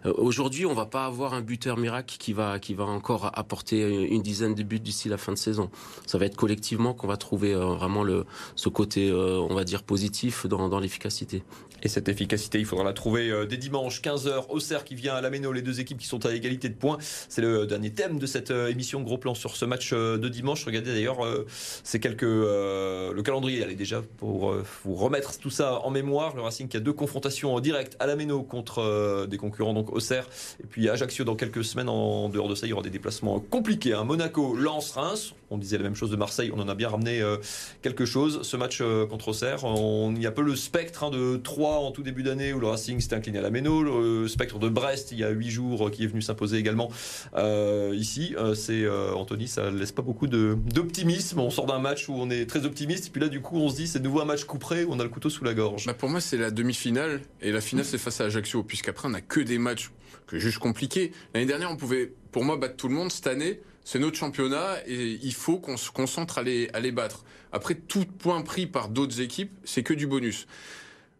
aujourd'hui, 0.04 0.66
on 0.66 0.74
va 0.74 0.86
pas 0.86 1.06
avoir 1.06 1.34
un 1.34 1.40
buteur 1.40 1.76
miracle 1.76 2.16
qui 2.18 2.32
va 2.32 2.58
qui 2.58 2.74
va 2.74 2.84
encore 2.84 3.30
apporter 3.38 4.06
une 4.06 4.22
dizaine 4.22 4.54
de 4.54 4.62
buts 4.62 4.80
d'ici 4.80 5.08
la 5.08 5.16
fin 5.16 5.32
de 5.32 5.38
saison. 5.38 5.70
Ça 6.06 6.18
va 6.18 6.26
être 6.26 6.36
collectivement 6.36 6.94
qu'on 6.94 7.08
va 7.08 7.16
trouver 7.16 7.54
vraiment 7.54 8.02
le 8.02 8.26
ce 8.54 8.68
côté, 8.68 9.12
on 9.12 9.54
va 9.54 9.64
dire 9.64 9.82
positif 9.82 10.46
dans, 10.46 10.68
dans 10.68 10.80
l'efficacité. 10.80 11.42
Et 11.82 11.88
cette 11.88 12.08
efficacité, 12.08 12.58
il 12.58 12.66
faudra 12.66 12.84
la 12.84 12.92
trouver 12.92 13.46
dès 13.48 13.56
dimanche 13.66 14.00
15h. 14.00 14.44
Auxerre 14.50 14.84
qui 14.84 14.94
vient 14.94 15.16
à 15.16 15.20
la 15.20 15.28
Méno, 15.28 15.50
les 15.50 15.60
deux 15.60 15.80
équipes 15.80 15.98
qui 15.98 16.06
sont 16.06 16.24
à 16.24 16.32
égalité 16.32 16.68
de 16.68 16.74
points. 16.74 16.98
C'est 17.28 17.42
le 17.42 17.66
dernier 17.66 17.90
thème 17.90 18.20
de 18.20 18.26
cette 18.26 18.52
euh, 18.52 18.68
émission 18.68 19.00
Gros 19.00 19.18
Plan 19.18 19.34
sur 19.34 19.56
ce 19.56 19.64
match 19.64 19.90
euh, 19.92 20.18
de 20.18 20.28
dimanche. 20.28 20.64
Regardez 20.64 20.92
d'ailleurs 20.92 21.18
c'est 21.82 21.98
quelques 21.98 22.22
le 22.22 23.20
calendrier. 23.22 23.64
Allez 23.64 23.74
déjà 23.74 24.02
pour 24.18 24.54
vous 24.84 24.94
remettre 24.94 25.38
tout 25.38 25.50
ça 25.50 25.80
en 25.80 25.90
mémoire. 25.90 26.36
Le 26.36 26.42
Racing 26.42 26.68
qui 26.68 26.76
a 26.76 26.80
deux 26.80 26.92
confrontations 26.92 27.54
en 27.54 27.60
direct 27.60 27.96
à 27.98 28.06
la 28.06 28.14
Méno 28.14 28.42
contre 28.44 29.26
des 29.26 29.36
concurrents 29.36 29.74
donc 29.74 29.92
Auxerre 29.92 30.28
et 30.62 30.66
puis 30.66 30.88
Ajaccio 30.88 31.24
dans 31.24 31.34
quelques 31.34 31.64
semaines. 31.64 31.88
En 31.88 32.28
dehors 32.28 32.48
de 32.48 32.54
ça, 32.54 32.66
il 32.66 32.70
y 32.70 32.72
aura 32.72 32.82
des 32.82 32.90
déplacements 32.90 33.40
compliqués. 33.40 33.94
Hein. 33.94 34.04
Monaco, 34.04 34.54
Lens, 34.54 34.92
Reims. 34.92 35.34
On 35.50 35.58
disait 35.58 35.76
la 35.76 35.84
même 35.84 35.94
chose 35.94 36.10
de 36.10 36.16
Marseille. 36.16 36.50
On 36.54 36.60
en 36.60 36.68
a 36.68 36.74
bien 36.74 36.88
ramené 36.88 37.22
quelque 37.82 38.04
chose. 38.04 38.40
Ce 38.42 38.56
match 38.56 38.82
contre 39.08 39.28
Auxerre, 39.28 39.64
on 39.64 40.14
y 40.16 40.26
a 40.26 40.30
un 40.30 40.32
peu 40.32 40.42
le 40.42 40.56
spectre 40.56 41.04
hein, 41.04 41.10
de 41.10 41.36
trois 41.36 41.78
en 41.78 41.92
tout 41.92 42.02
début 42.02 42.22
d'année 42.22 42.52
où 42.52 42.60
le 42.60 42.66
Racing 42.66 43.00
s'est 43.00 43.14
incliné 43.14 43.38
à 43.38 43.42
la 43.42 43.50
Méno. 43.50 43.82
Le 43.82 44.28
Spectre 44.28 44.58
de 44.58 44.68
Brest, 44.68 45.12
il 45.12 45.18
y 45.18 45.24
a 45.24 45.30
huit 45.30 45.50
jours, 45.50 45.90
qui 45.90 46.04
est 46.04 46.06
venu 46.06 46.22
s'imposer 46.22 46.58
également 46.58 46.90
euh, 47.34 47.94
ici. 47.94 48.34
Euh, 48.38 48.54
c'est 48.54 48.82
euh, 48.82 49.12
Anthony, 49.14 49.48
ça 49.48 49.70
laisse 49.70 49.92
pas 49.92 50.02
beaucoup 50.02 50.26
d'optimisme. 50.26 51.40
On 51.40 51.50
sort 51.50 51.66
d'un 51.66 51.78
match 51.78 52.08
où 52.08 52.14
on 52.14 52.30
est 52.30 52.46
très 52.46 52.64
optimiste, 52.64 53.10
puis 53.12 53.20
là, 53.20 53.28
du 53.28 53.40
coup, 53.40 53.56
on 53.56 53.68
se 53.68 53.76
dit 53.76 53.86
c'est 53.86 53.98
de 53.98 54.04
nouveau 54.04 54.20
un 54.20 54.24
match 54.24 54.44
couperé 54.44 54.86
on 54.88 54.98
a 55.00 55.02
le 55.02 55.08
couteau 55.08 55.30
sous 55.30 55.44
la 55.44 55.54
gorge. 55.54 55.86
Bah 55.86 55.94
pour 55.94 56.08
moi, 56.08 56.20
c'est 56.20 56.36
la 56.36 56.50
demi-finale, 56.50 57.20
et 57.40 57.52
la 57.52 57.60
finale, 57.60 57.84
c'est 57.84 57.98
face 57.98 58.20
à 58.20 58.24
Ajaccio, 58.24 58.62
puisqu'après, 58.62 59.08
on 59.08 59.14
a 59.14 59.20
que 59.20 59.40
des 59.40 59.58
matchs 59.58 59.90
que 60.26 60.38
juge 60.38 60.58
compliqués. 60.58 61.12
L'année 61.34 61.46
dernière, 61.46 61.70
on 61.70 61.76
pouvait, 61.76 62.12
pour 62.32 62.44
moi, 62.44 62.56
battre 62.56 62.76
tout 62.76 62.88
le 62.88 62.94
monde. 62.94 63.10
Cette 63.12 63.26
année, 63.26 63.60
c'est 63.86 64.00
notre 64.00 64.18
championnat 64.18 64.78
et 64.88 65.20
il 65.22 65.32
faut 65.32 65.60
qu'on 65.60 65.76
se 65.76 65.92
concentre 65.92 66.38
à 66.38 66.42
les, 66.42 66.68
les 66.82 66.90
battre. 66.90 67.24
Après, 67.52 67.76
tout 67.76 68.04
point 68.04 68.42
pris 68.42 68.66
par 68.66 68.88
d'autres 68.88 69.20
équipes, 69.20 69.52
c'est 69.64 69.84
que 69.84 69.94
du 69.94 70.08
bonus. 70.08 70.48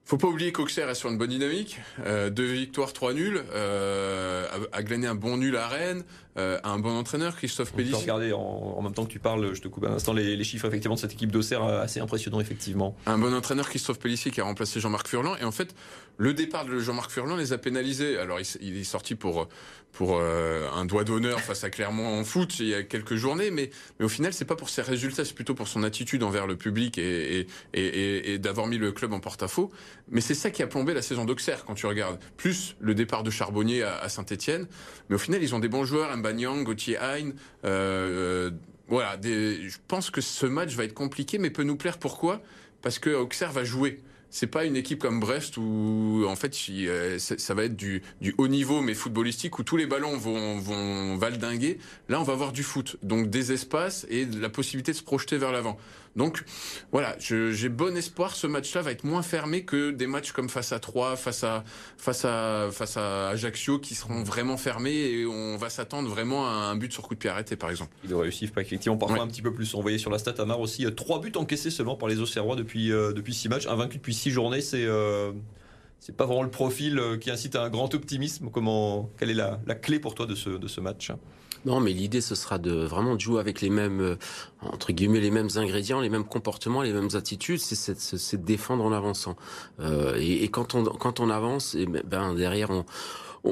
Faut 0.05 0.19
pas 0.19 0.27
oublier 0.27 0.51
qu'Auxerre 0.51 0.91
est 0.91 0.97
sur 0.97 1.09
une 1.09 1.17
bonne 1.17 1.31
dynamique. 1.31 1.79
Euh, 2.05 2.29
deux 2.29 2.45
victoires, 2.45 2.93
trois 2.93 3.15
nuls. 3.15 3.41
Euh, 3.53 4.49
a, 4.73 4.83
glané 4.83 5.07
un 5.07 5.15
bon 5.15 5.37
nul 5.37 5.57
à 5.57 5.69
Rennes. 5.69 6.03
Euh, 6.39 6.59
un 6.65 6.79
bon 6.79 6.97
entraîneur, 6.97 7.37
Christophe 7.37 7.73
Pellissier. 7.73 7.97
Regarder 7.99 8.33
en, 8.33 8.41
en, 8.41 8.83
même 8.83 8.93
temps 8.93 9.05
que 9.05 9.11
tu 9.11 9.19
parles, 9.19 9.55
je 9.55 9.61
te 9.61 9.69
coupe 9.69 9.85
un 9.85 9.93
instant 9.95 10.13
les, 10.13 10.37
les 10.37 10.45
chiffres 10.45 10.67
effectivement 10.67 10.95
de 10.97 11.01
cette 11.01 11.13
équipe 11.13 11.33
d'Auxerre 11.33 11.65
euh, 11.65 11.83
assez 11.83 12.01
impressionnant 12.01 12.41
effectivement. 12.41 12.97
Un 13.07 13.19
bon 13.19 13.35
entraîneur, 13.35 13.69
Christophe 13.69 13.99
Pellissier, 13.99 14.31
qui 14.31 14.41
a 14.41 14.45
remplacé 14.45 14.81
Jean-Marc 14.81 15.09
Furlan. 15.09 15.37
Et 15.37 15.45
en 15.45 15.53
fait, 15.53 15.75
le 16.19 16.35
départ 16.35 16.65
de 16.67 16.79
Jean-Marc 16.79 17.11
Furlan 17.11 17.37
les 17.37 17.53
a 17.53 17.59
pénalisés. 17.59 18.19
Alors 18.19 18.39
il, 18.41 18.47
il 18.61 18.77
est 18.77 18.85
sorti 18.85 19.15
pour 19.15 19.49
pour 19.93 20.19
euh, 20.21 20.69
un 20.75 20.85
doigt 20.85 21.05
d'honneur 21.05 21.41
face 21.41 21.65
à 21.65 21.71
Clermont 21.71 22.21
en 22.21 22.23
foot 22.23 22.61
il 22.61 22.69
y 22.69 22.75
a 22.75 22.83
quelques 22.83 23.15
journées, 23.15 23.51
mais, 23.51 23.71
mais 23.99 24.05
au 24.05 24.11
final, 24.11 24.35
c'est 24.35 24.45
pas 24.45 24.55
pour 24.55 24.69
ses 24.69 24.83
résultats, 24.83 25.25
c'est 25.25 25.33
plutôt 25.35 25.55
pour 25.55 25.69
son 25.69 25.83
attitude 25.83 26.23
envers 26.23 26.47
le 26.47 26.55
public 26.55 26.99
et, 26.99 27.41
et, 27.41 27.47
et, 27.73 28.33
et 28.35 28.39
d'avoir 28.39 28.67
mis 28.67 28.77
le 28.77 28.93
club 28.93 29.15
en 29.15 29.21
porte-à-faux. 29.21 29.71
Mais 30.11 30.21
c'est 30.21 30.35
ça 30.35 30.51
qui 30.51 30.63
a 30.63 30.67
plombé 30.67 30.93
la 30.93 31.01
saison 31.01 31.25
d'Auxerre 31.25 31.65
quand 31.65 31.75
tu 31.75 31.87
regardes. 31.87 32.19
Plus 32.37 32.77
le 32.79 32.95
départ 32.95 33.23
de 33.23 33.31
Charbonnier 33.31 33.85
à, 33.85 33.97
à 33.97 34.11
Saint-Etienne. 34.11 34.67
Mais 35.09 35.15
au 35.15 35.19
final, 35.19 35.43
ils 35.43 35.55
ont 35.55 35.61
des 35.61 35.69
bons 35.69 35.85
joueurs, 35.85 36.13
Gauthier 36.63 36.99
Hein. 36.99 37.33
Voilà, 38.89 39.19
je 39.23 39.77
pense 39.89 40.11
que 40.11 40.21
ce 40.21 40.47
match 40.47 40.75
va 40.75 40.85
être 40.85 40.95
compliqué, 40.95 41.39
mais 41.39 41.51
peut 41.51 41.65
nous 41.65 41.77
plaire. 41.77 41.99
Pourquoi? 41.99 42.41
Parce 42.83 43.01
que 43.01 43.11
Auxerre 43.11 43.51
va 43.51 43.65
jouer 43.65 44.01
c'est 44.31 44.47
pas 44.47 44.65
une 44.65 44.77
équipe 44.77 45.01
comme 45.01 45.19
Brest 45.19 45.57
où 45.57 46.25
en 46.29 46.37
fait 46.37 46.55
euh, 46.71 47.19
ça 47.19 47.55
va 47.55 47.65
être 47.65 47.77
du, 47.77 48.03
du, 48.21 48.35
haut 48.37 48.49
niveau 48.49 48.83
mais 48.83 48.95
footballistique 48.95 49.59
où 49.59 49.63
tous 49.63 49.77
les 49.77 49.87
ballons 49.87 50.17
vont, 50.17 50.59
vont 50.59 51.17
valdinguer. 51.17 51.79
Là, 52.09 52.21
on 52.21 52.25
va 52.25 52.35
avoir 52.35 52.53
du 52.53 52.63
foot, 52.63 52.97
donc 53.03 53.31
des 53.31 53.53
espaces 53.53 54.07
et 54.11 54.27
la 54.27 54.51
possibilité 54.51 54.93
de 54.93 54.97
se 54.97 55.03
projeter 55.03 55.39
vers 55.39 55.53
l'avant. 55.53 55.79
Donc 56.17 56.45
voilà, 56.93 57.15
j'ai 57.19 57.69
bon 57.69 57.97
espoir. 57.97 58.35
Ce 58.35 58.47
match-là 58.47 58.83
va 58.83 58.91
être 58.91 59.05
moins 59.05 59.23
fermé 59.23 59.65
que 59.65 59.91
des 59.91 60.07
matchs 60.07 60.33
comme 60.33 60.49
face 60.49 60.73
à 60.73 60.81
Troyes, 60.81 61.17
face 61.17 61.45
à 61.45 61.63
face 61.99 62.25
à 62.25 62.69
face 62.73 62.97
à 62.97 63.29
Ajaccio, 63.29 63.79
qui 63.79 63.95
seront 63.95 64.23
vraiment 64.23 64.57
fermés 64.57 64.95
et 64.95 65.27
on 65.27 65.57
va 65.57 65.69
s'attendre 65.69 66.09
vraiment 66.09 66.47
à 66.47 66.53
un 66.53 66.77
but 66.77 66.93
sur 66.93 67.03
coup 67.03 67.15
de 67.15 67.19
pied 67.19 67.31
arrêté, 67.31 67.57
par 67.57 67.71
exemple. 67.71 67.95
Ils 68.05 68.15
réussir 68.15 68.51
pas 68.51 68.63
effectivement 68.63 68.97
parfois 68.97 69.23
un 69.23 69.29
petit 69.29 69.43
peu 69.43 69.53
plus. 69.53 69.75
On 69.75 69.83
voyait 69.83 69.99
sur 69.99 70.11
la 70.11 70.19
stat 70.19 70.35
Amar 70.39 70.61
aussi 70.61 70.87
euh, 70.87 70.91
trois 70.91 71.21
buts 71.21 71.33
encaissés 71.37 71.71
seulement 71.71 71.97
par 71.97 72.09
les 72.09 72.21
Auxerrois 72.21 72.57
depuis 72.57 72.93
euh, 72.93 73.13
depuis 73.13 73.35
six 73.35 73.49
matchs, 73.49 73.67
invaincu 73.67 73.99
depuis 73.99 74.15
six 74.15 74.31
journées. 74.31 74.63
C'est 74.63 74.85
euh, 74.85 75.33
c'est 76.01 76.17
pas 76.17 76.25
vraiment 76.25 76.43
le 76.43 76.51
profil 76.51 77.01
qui 77.21 77.31
incite 77.31 77.57
à 77.57 77.63
un 77.63 77.69
grand 77.69 77.93
optimisme. 77.95 78.51
Comment, 78.53 79.11
quelle 79.19 79.31
est 79.31 79.35
la, 79.35 79.61
la 79.67 79.75
clé 79.75 79.99
pour 79.99 80.15
toi 80.15 80.27
de 80.27 80.35
ce, 80.35 80.51
de 80.51 80.69
ce 80.69 80.81
match 80.81 81.11
Non, 81.65 81.81
mais 81.81 81.93
l'idée, 81.93 82.21
ce 82.21 82.35
sera 82.35 82.59
de 82.59 82.73
vraiment 82.73 83.15
de 83.15 83.21
jouer 83.21 83.41
avec 83.41 83.61
les 83.61 83.71
mêmes, 83.71 84.01
euh, 84.01 84.17
entre 84.61 84.93
guillemets, 84.93 85.21
les 85.21 85.31
mêmes 85.31 85.49
ingrédients, 85.57 86.01
les 86.01 86.09
mêmes 86.09 86.25
comportements, 86.25 86.83
les 86.83 86.93
mêmes 86.93 87.09
attitudes. 87.15 87.61
C'est 87.61 88.37
de 88.37 88.47
défendre 88.47 88.85
en 88.85 88.93
avançant. 88.93 89.37
Euh, 89.81 90.17
et, 90.21 90.49
quand 90.49 90.75
on 90.75 90.85
quand 90.85 91.21
on 91.21 91.31
avance, 91.31 91.77
ben, 91.77 92.03
ben 92.05 92.35
derrière 92.35 92.71
on 92.71 92.85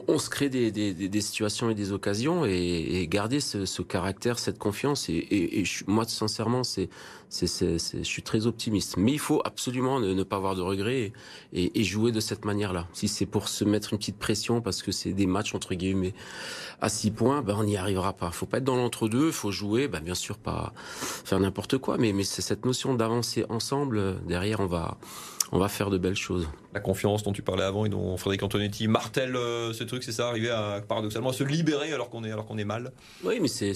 on, 0.09 0.19
se 0.19 0.31
crée 0.31 0.49
des, 0.49 0.71
des, 0.71 0.93
des, 0.93 1.21
situations 1.21 1.71
et 1.71 1.75
des 1.75 1.93
occasions 1.93 2.45
et, 2.45 2.53
et 2.53 3.07
garder 3.09 3.41
ce, 3.41 3.65
ce, 3.65 3.83
caractère, 3.83 4.39
cette 4.39 4.59
confiance. 4.59 5.09
Et, 5.09 5.13
et, 5.13 5.61
et 5.61 5.65
moi, 5.87 6.05
sincèrement, 6.07 6.65
c'est, 6.65 6.89
c'est, 7.29 7.79
je 7.79 8.03
suis 8.03 8.23
très 8.23 8.47
optimiste. 8.47 8.97
Mais 8.97 9.13
il 9.13 9.19
faut 9.19 9.41
absolument 9.45 10.01
ne, 10.01 10.23
pas 10.23 10.37
avoir 10.37 10.55
de 10.55 10.63
regrets 10.63 11.13
et, 11.53 11.85
jouer 11.85 12.13
de 12.13 12.21
cette 12.21 12.45
manière-là. 12.45 12.87
Si 12.93 13.09
c'est 13.09 13.27
pour 13.27 13.49
se 13.49 13.65
mettre 13.65 13.93
une 13.93 13.99
petite 13.99 14.19
pression 14.19 14.61
parce 14.61 14.83
que 14.83 14.93
c'est 14.93 15.13
des 15.13 15.27
matchs 15.27 15.55
entre 15.55 15.75
guillemets 15.75 16.15
à 16.81 16.89
six 16.89 17.11
points, 17.11 17.43
ben 17.43 17.57
on 17.59 17.65
n'y 17.65 17.77
arrivera 17.77 18.13
pas. 18.13 18.31
Faut 18.31 18.47
pas 18.47 18.59
être 18.59 18.65
dans 18.65 18.77
l'entre-deux. 18.77 19.31
Faut 19.31 19.51
jouer, 19.51 19.89
ben 19.89 20.01
bien 20.01 20.15
sûr 20.15 20.39
pas 20.39 20.73
faire 20.97 21.41
n'importe 21.41 21.79
quoi, 21.79 21.99
mais 21.99 22.13
mais 22.13 22.25
c'est 22.25 22.43
cette 22.43 22.65
notion 22.65 22.95
d'avancer 22.95 23.45
ensemble. 23.49 24.21
Derrière, 24.27 24.61
on 24.61 24.67
va 24.67 24.99
on 25.55 25.59
va 25.59 25.69
faire 25.69 25.89
de 25.89 25.99
belles 25.99 26.17
choses. 26.17 26.49
La 26.75 26.81
confiance 26.81 27.23
dont 27.23 27.33
tu 27.33 27.41
parlais 27.41 27.63
avant 27.63 27.87
et 27.87 27.89
dont 27.89 28.17
Frédéric 28.17 28.43
Antonetti 28.43 28.89
martèle 28.89 29.37
euh, 29.37 29.73
ce 29.73 29.85
truc, 29.85 30.03
c'est 30.03 30.13
ça, 30.13 30.29
arriver 30.29 30.51
à 30.51 30.83
paradoxalement 30.87 31.31
à 31.31 31.33
se 31.33 31.45
libérer 31.45 31.93
alors 31.93 32.11
qu'on 32.11 32.25
est 32.25 32.33
alors 32.33 32.45
qu'on 32.45 32.59
est 32.59 32.65
mal. 32.65 32.93
Oui, 33.23 33.39
mais 33.41 33.47
c'est 33.47 33.73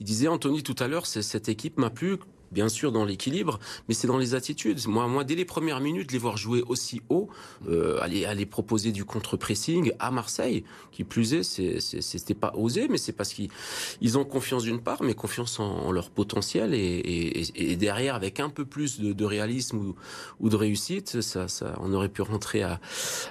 il 0.00 0.04
disait 0.04 0.26
Anthony 0.26 0.64
tout 0.64 0.74
à 0.80 0.88
l'heure, 0.88 1.06
cette 1.06 1.48
équipe 1.48 1.78
m'a 1.78 1.90
plu 1.90 2.18
bien 2.52 2.68
sûr 2.68 2.92
dans 2.92 3.04
l'équilibre, 3.04 3.58
mais 3.88 3.94
c'est 3.94 4.06
dans 4.06 4.18
les 4.18 4.34
attitudes. 4.34 4.86
Moi, 4.86 5.06
moi, 5.08 5.24
dès 5.24 5.34
les 5.34 5.44
premières 5.44 5.80
minutes, 5.80 6.12
les 6.12 6.18
voir 6.18 6.36
jouer 6.36 6.62
aussi 6.66 7.00
haut, 7.08 7.28
euh, 7.68 7.98
aller, 8.00 8.24
aller 8.24 8.46
proposer 8.46 8.92
du 8.92 9.04
contre-pressing 9.04 9.92
à 9.98 10.10
Marseille, 10.10 10.64
qui 10.92 11.04
plus 11.04 11.34
est, 11.34 11.42
c'était 11.80 12.34
pas 12.34 12.52
osé, 12.56 12.88
mais 12.88 12.98
c'est 12.98 13.12
parce 13.12 13.32
qu'ils 13.32 14.18
ont 14.18 14.24
confiance 14.24 14.62
d'une 14.62 14.80
part, 14.80 15.02
mais 15.02 15.14
confiance 15.14 15.60
en, 15.60 15.90
leur 15.92 16.10
potentiel 16.10 16.74
et, 16.74 17.76
derrière, 17.76 18.14
avec 18.14 18.40
un 18.40 18.48
peu 18.48 18.64
plus 18.64 19.00
de, 19.00 19.24
réalisme 19.24 19.94
ou, 20.40 20.48
de 20.48 20.56
réussite, 20.56 21.20
ça, 21.20 21.48
ça, 21.48 21.74
on 21.80 21.92
aurait 21.92 22.08
pu 22.08 22.22
rentrer 22.22 22.62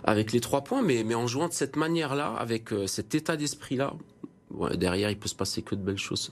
avec 0.04 0.32
les 0.32 0.40
trois 0.40 0.64
points, 0.64 0.82
mais, 0.82 1.16
en 1.16 1.28
jouant 1.28 1.48
de 1.48 1.54
cette 1.54 1.76
manière-là, 1.76 2.34
avec 2.38 2.74
euh, 2.74 2.88
cet 2.88 3.16
état 3.16 3.38
d'esprit-là, 3.38 3.94
derrière, 4.76 5.10
il 5.10 5.18
peut 5.18 5.30
se 5.30 5.36
passer 5.36 5.62
que 5.62 5.76
de 5.76 5.82
belles 5.82 5.98
choses. 5.98 6.32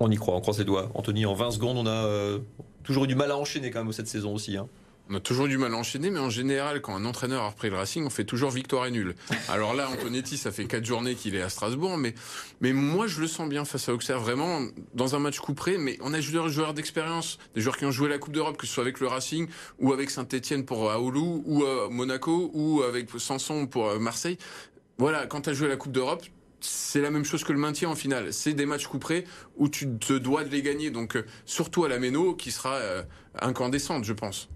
On 0.00 0.10
y 0.10 0.16
croit, 0.16 0.34
on 0.34 0.40
croise 0.40 0.58
les 0.58 0.64
doigts. 0.64 0.90
Anthony, 0.94 1.26
en 1.26 1.34
20 1.34 1.52
secondes, 1.52 1.78
on 1.78 1.86
a 1.86 2.06
euh, 2.06 2.38
toujours 2.82 3.04
eu 3.04 3.08
du 3.08 3.14
mal 3.14 3.30
à 3.30 3.36
enchaîner 3.36 3.70
quand 3.70 3.82
même 3.82 3.92
cette 3.92 4.08
saison 4.08 4.34
aussi. 4.34 4.56
Hein. 4.56 4.68
On 5.10 5.14
a 5.16 5.20
toujours 5.20 5.48
du 5.48 5.58
mal 5.58 5.74
à 5.74 5.76
enchaîner, 5.76 6.08
mais 6.08 6.18
en 6.18 6.30
général, 6.30 6.80
quand 6.80 6.96
un 6.96 7.04
entraîneur 7.04 7.42
a 7.42 7.48
repris 7.50 7.68
le 7.68 7.76
Racing, 7.76 8.06
on 8.06 8.10
fait 8.10 8.24
toujours 8.24 8.50
victoire 8.50 8.86
et 8.86 8.90
nul. 8.90 9.14
Alors 9.50 9.74
là, 9.74 9.90
Antonetti, 9.90 10.38
ça 10.38 10.50
fait 10.50 10.64
quatre 10.64 10.86
journées 10.86 11.14
qu'il 11.14 11.34
est 11.34 11.42
à 11.42 11.50
Strasbourg, 11.50 11.98
mais, 11.98 12.14
mais 12.62 12.72
moi, 12.72 13.06
je 13.06 13.20
le 13.20 13.26
sens 13.26 13.46
bien 13.46 13.66
face 13.66 13.86
à 13.90 13.92
Auxerre, 13.92 14.18
vraiment, 14.18 14.62
dans 14.94 15.14
un 15.14 15.18
match 15.18 15.40
couperé, 15.40 15.76
mais 15.76 15.98
on 16.00 16.14
a 16.14 16.16
des 16.16 16.22
joueurs 16.22 16.72
d'expérience, 16.72 17.38
des 17.54 17.60
joueurs 17.60 17.76
qui 17.76 17.84
ont 17.84 17.90
joué 17.90 18.08
la 18.08 18.16
Coupe 18.16 18.32
d'Europe, 18.32 18.56
que 18.56 18.66
ce 18.66 18.72
soit 18.72 18.82
avec 18.82 18.98
le 18.98 19.06
Racing, 19.06 19.46
ou 19.78 19.92
avec 19.92 20.08
Saint-Etienne 20.08 20.64
pour 20.64 20.90
Aoulou, 20.90 21.42
ou 21.44 21.66
à 21.66 21.90
Monaco, 21.90 22.50
ou 22.54 22.82
avec 22.82 23.10
Sanson 23.18 23.66
pour 23.66 23.88
euh, 23.88 23.98
Marseille. 23.98 24.38
Voilà, 24.96 25.26
quand 25.26 25.42
tu 25.42 25.50
as 25.50 25.52
joué 25.52 25.68
la 25.68 25.76
Coupe 25.76 25.92
d'Europe, 25.92 26.24
c'est 26.64 27.00
la 27.00 27.10
même 27.10 27.24
chose 27.24 27.44
que 27.44 27.52
le 27.52 27.58
maintien 27.58 27.88
en 27.90 27.94
finale. 27.94 28.32
C'est 28.32 28.54
des 28.54 28.66
matchs 28.66 28.86
couperés 28.86 29.24
où 29.56 29.68
tu 29.68 29.88
te 29.98 30.12
dois 30.12 30.44
de 30.44 30.48
les 30.48 30.62
gagner. 30.62 30.90
Donc 30.90 31.16
euh, 31.16 31.26
surtout 31.44 31.84
à 31.84 31.88
la 31.88 31.98
Méno 31.98 32.34
qui 32.34 32.50
sera 32.50 32.74
euh, 32.76 33.02
incandescente, 33.40 34.04
je 34.04 34.12
pense. 34.12 34.48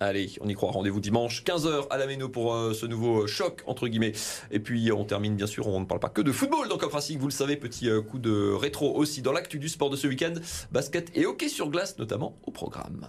Allez, 0.00 0.30
on 0.40 0.48
y 0.48 0.54
croit. 0.54 0.70
Rendez-vous 0.70 1.00
dimanche, 1.00 1.42
15h 1.42 1.88
à 1.90 1.98
la 1.98 2.06
Méno 2.06 2.28
pour 2.28 2.54
euh, 2.54 2.72
ce 2.72 2.86
nouveau 2.86 3.26
choc, 3.26 3.62
entre 3.66 3.88
guillemets. 3.88 4.12
Et 4.52 4.60
puis, 4.60 4.92
on 4.92 5.04
termine, 5.04 5.34
bien 5.34 5.48
sûr, 5.48 5.66
on 5.66 5.80
ne 5.80 5.86
parle 5.86 5.98
pas 5.98 6.08
que 6.08 6.20
de 6.20 6.30
football 6.30 6.68
dans 6.68 6.78
Cop 6.78 6.92
Racing, 6.92 7.18
vous 7.18 7.26
le 7.26 7.32
savez, 7.32 7.56
petit 7.56 7.88
coup 8.08 8.18
de 8.18 8.52
rétro 8.52 8.94
aussi 8.94 9.22
dans 9.22 9.32
l'actu 9.32 9.58
du 9.58 9.68
sport 9.68 9.90
de 9.90 9.96
ce 9.96 10.06
week-end. 10.06 10.34
Basket 10.70 11.10
et 11.16 11.26
hockey 11.26 11.48
sur 11.48 11.68
glace, 11.68 11.98
notamment 11.98 12.36
au 12.44 12.52
programme. 12.52 13.08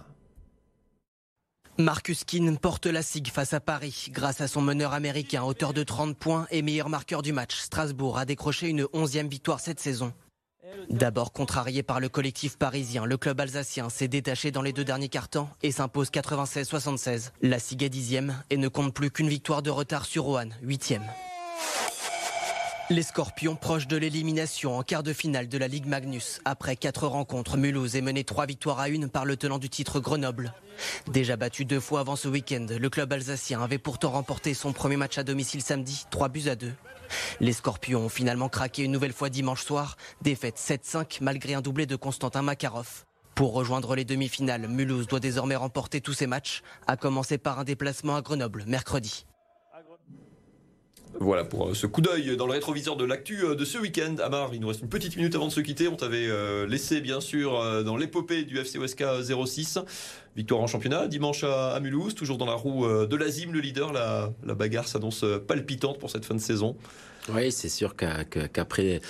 Marcus 1.80 2.24
Keane 2.24 2.58
porte 2.58 2.86
la 2.86 3.02
SIG 3.02 3.28
face 3.28 3.54
à 3.54 3.60
Paris. 3.60 4.08
Grâce 4.10 4.40
à 4.40 4.48
son 4.48 4.60
meneur 4.60 4.92
américain, 4.92 5.42
auteur 5.42 5.72
de 5.72 5.82
30 5.82 6.16
points 6.16 6.46
et 6.50 6.62
meilleur 6.62 6.88
marqueur 6.88 7.22
du 7.22 7.32
match, 7.32 7.56
Strasbourg 7.56 8.18
a 8.18 8.24
décroché 8.24 8.68
une 8.68 8.86
onzième 8.92 9.28
victoire 9.28 9.60
cette 9.60 9.80
saison. 9.80 10.12
D'abord 10.90 11.32
contrarié 11.32 11.82
par 11.82 11.98
le 11.98 12.08
collectif 12.08 12.56
parisien, 12.56 13.06
le 13.06 13.16
club 13.16 13.40
alsacien 13.40 13.88
s'est 13.88 14.08
détaché 14.08 14.50
dans 14.50 14.62
les 14.62 14.72
deux 14.72 14.84
derniers 14.84 15.08
cartons 15.08 15.48
et 15.62 15.72
s'impose 15.72 16.10
96-76. 16.10 17.30
La 17.42 17.58
SIG 17.58 17.82
est 17.82 17.88
dixième 17.88 18.42
et 18.50 18.56
ne 18.56 18.68
compte 18.68 18.94
plus 18.94 19.10
qu'une 19.10 19.28
victoire 19.28 19.62
de 19.62 19.70
retard 19.70 20.04
sur 20.04 20.24
Roanne, 20.24 20.54
huitième. 20.62 21.04
Les 22.90 23.04
Scorpions 23.04 23.54
proches 23.54 23.86
de 23.86 23.96
l'élimination 23.96 24.76
en 24.76 24.82
quart 24.82 25.04
de 25.04 25.12
finale 25.12 25.46
de 25.46 25.56
la 25.56 25.68
Ligue 25.68 25.86
Magnus. 25.86 26.40
Après 26.44 26.74
quatre 26.74 27.06
rencontres, 27.06 27.56
Mulhouse 27.56 27.94
est 27.94 28.00
mené 28.00 28.24
trois 28.24 28.46
victoires 28.46 28.80
à 28.80 28.88
une 28.88 29.08
par 29.08 29.24
le 29.24 29.36
tenant 29.36 29.58
du 29.58 29.68
titre 29.68 30.00
Grenoble. 30.00 30.52
Déjà 31.06 31.36
battu 31.36 31.64
deux 31.64 31.78
fois 31.78 32.00
avant 32.00 32.16
ce 32.16 32.26
week-end, 32.26 32.66
le 32.68 32.90
club 32.90 33.12
alsacien 33.12 33.62
avait 33.62 33.78
pourtant 33.78 34.10
remporté 34.10 34.54
son 34.54 34.72
premier 34.72 34.96
match 34.96 35.18
à 35.18 35.22
domicile 35.22 35.62
samedi, 35.62 36.04
3 36.10 36.30
buts 36.30 36.48
à 36.48 36.56
2. 36.56 36.72
Les 37.38 37.52
Scorpions 37.52 38.06
ont 38.06 38.08
finalement 38.08 38.48
craqué 38.48 38.82
une 38.82 38.90
nouvelle 38.90 39.12
fois 39.12 39.28
dimanche 39.28 39.62
soir, 39.62 39.96
défaite 40.20 40.56
7-5 40.56 41.18
malgré 41.20 41.54
un 41.54 41.60
doublé 41.60 41.86
de 41.86 41.94
Constantin 41.94 42.42
Makarov. 42.42 43.04
Pour 43.36 43.52
rejoindre 43.52 43.94
les 43.94 44.04
demi-finales, 44.04 44.66
Mulhouse 44.66 45.06
doit 45.06 45.20
désormais 45.20 45.54
remporter 45.54 46.00
tous 46.00 46.14
ses 46.14 46.26
matchs, 46.26 46.62
à 46.88 46.96
commencer 46.96 47.38
par 47.38 47.60
un 47.60 47.64
déplacement 47.64 48.16
à 48.16 48.20
Grenoble 48.20 48.64
mercredi. 48.66 49.26
Voilà 51.18 51.44
pour 51.44 51.68
euh, 51.68 51.74
ce 51.74 51.86
coup 51.86 52.00
d'œil 52.00 52.36
dans 52.36 52.46
le 52.46 52.52
rétroviseur 52.52 52.96
de 52.96 53.04
l'actu 53.04 53.44
euh, 53.44 53.54
de 53.54 53.64
ce 53.64 53.78
week-end. 53.78 54.14
Amar, 54.22 54.50
il 54.54 54.60
nous 54.60 54.68
reste 54.68 54.80
une 54.80 54.88
petite 54.88 55.16
minute 55.16 55.34
avant 55.34 55.48
de 55.48 55.52
se 55.52 55.60
quitter. 55.60 55.88
On 55.88 55.96
t'avait 55.96 56.28
euh, 56.28 56.66
laissé 56.66 57.00
bien 57.00 57.20
sûr 57.20 57.84
dans 57.84 57.96
l'épopée 57.96 58.44
du 58.44 58.58
FC 58.58 58.78
OSK 58.78 59.04
06. 59.46 59.78
Victoire 60.36 60.60
en 60.60 60.66
championnat 60.66 61.08
dimanche 61.08 61.44
à, 61.44 61.78
Mulhouse, 61.80 62.14
toujours 62.14 62.38
dans 62.38 62.46
la 62.46 62.54
roue 62.54 62.86
de 62.86 63.16
l'Azim, 63.16 63.52
le 63.52 63.60
leader. 63.60 63.92
La, 63.92 64.32
la 64.44 64.54
bagarre 64.54 64.86
s'annonce 64.86 65.24
palpitante 65.46 65.98
pour 65.98 66.10
cette 66.10 66.24
fin 66.24 66.34
de 66.34 66.40
saison. 66.40 66.76
Oui, 67.34 67.52
c'est 67.52 67.68
sûr 67.68 67.94
qu'après 67.96 69.00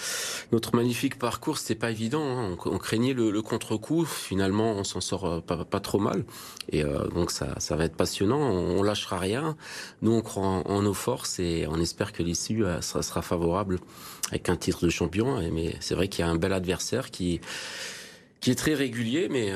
notre 0.52 0.74
magnifique 0.74 1.18
parcours, 1.18 1.58
c'était 1.58 1.74
pas 1.74 1.90
évident. 1.90 2.22
Hein. 2.22 2.56
On, 2.64 2.78
craignait 2.78 3.12
le, 3.12 3.42
contre-coup. 3.42 4.04
Finalement, 4.04 4.72
on 4.72 4.84
s'en 4.84 5.00
sort 5.00 5.26
euh, 5.26 5.40
pas, 5.40 5.80
trop 5.80 5.98
mal. 5.98 6.24
Et 6.70 6.84
euh, 6.84 7.06
donc 7.08 7.30
ça, 7.30 7.54
va 7.70 7.84
être 7.84 7.96
passionnant. 7.96 8.40
On, 8.40 8.82
lâchera 8.82 9.18
rien. 9.18 9.56
Nous, 10.02 10.12
on 10.12 10.22
croit 10.22 10.44
en, 10.44 10.82
nos 10.82 10.94
forces 10.94 11.38
et 11.38 11.66
on 11.68 11.80
espère 11.80 12.12
que 12.12 12.22
l'issue 12.22 12.64
euh, 12.64 12.80
sera, 12.80 13.02
sera, 13.02 13.22
favorable 13.22 13.78
avec 14.30 14.48
un 14.48 14.56
titre 14.56 14.84
de 14.84 14.90
champion. 14.90 15.40
Mais 15.52 15.74
c'est 15.80 15.94
vrai 15.94 16.08
qu'il 16.08 16.24
y 16.24 16.28
a 16.28 16.30
un 16.30 16.36
bel 16.36 16.52
adversaire 16.52 17.10
qui 17.10 17.40
qui 18.40 18.50
est 18.50 18.54
très 18.54 18.72
régulier, 18.72 19.28
mais 19.28 19.52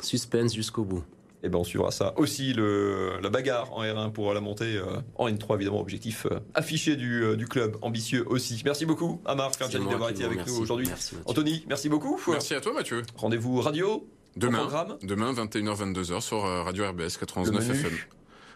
suspense 0.00 0.54
jusqu'au 0.54 0.84
bout. 0.84 1.04
Et 1.42 1.46
eh 1.46 1.48
ben 1.48 1.58
on 1.58 1.64
suivra 1.64 1.90
ça 1.90 2.14
aussi, 2.18 2.52
le, 2.52 3.18
la 3.20 3.28
bagarre 3.28 3.72
en 3.72 3.82
R1 3.82 4.12
pour 4.12 4.32
la 4.32 4.40
montée 4.40 4.76
euh, 4.76 5.00
en 5.16 5.28
N3, 5.28 5.56
évidemment, 5.56 5.80
objectif 5.80 6.26
euh, 6.30 6.38
affiché 6.54 6.94
du, 6.94 7.24
euh, 7.24 7.34
du, 7.34 7.48
club, 7.48 7.78
ambitieux 7.82 8.24
aussi. 8.28 8.62
Merci 8.64 8.86
beaucoup, 8.86 9.20
Amar 9.24 9.52
Ferjani, 9.52 9.88
d'avoir 9.88 10.10
été 10.10 10.22
avec 10.22 10.46
nous 10.46 10.60
aujourd'hui. 10.60 10.88
Anthony, 11.24 11.64
merci 11.68 11.88
beaucoup. 11.88 12.20
Merci 12.28 12.54
à 12.54 12.60
toi, 12.60 12.72
Mathieu. 12.72 13.02
Rendez-vous 13.16 13.60
radio. 13.60 14.06
Demain, 14.36 14.68
demain 15.02 15.32
21h, 15.32 15.94
22h 15.94 16.20
sur 16.20 16.42
Radio 16.42 16.88
RBS 16.88 17.18
99 17.18 17.70
FM 17.70 17.92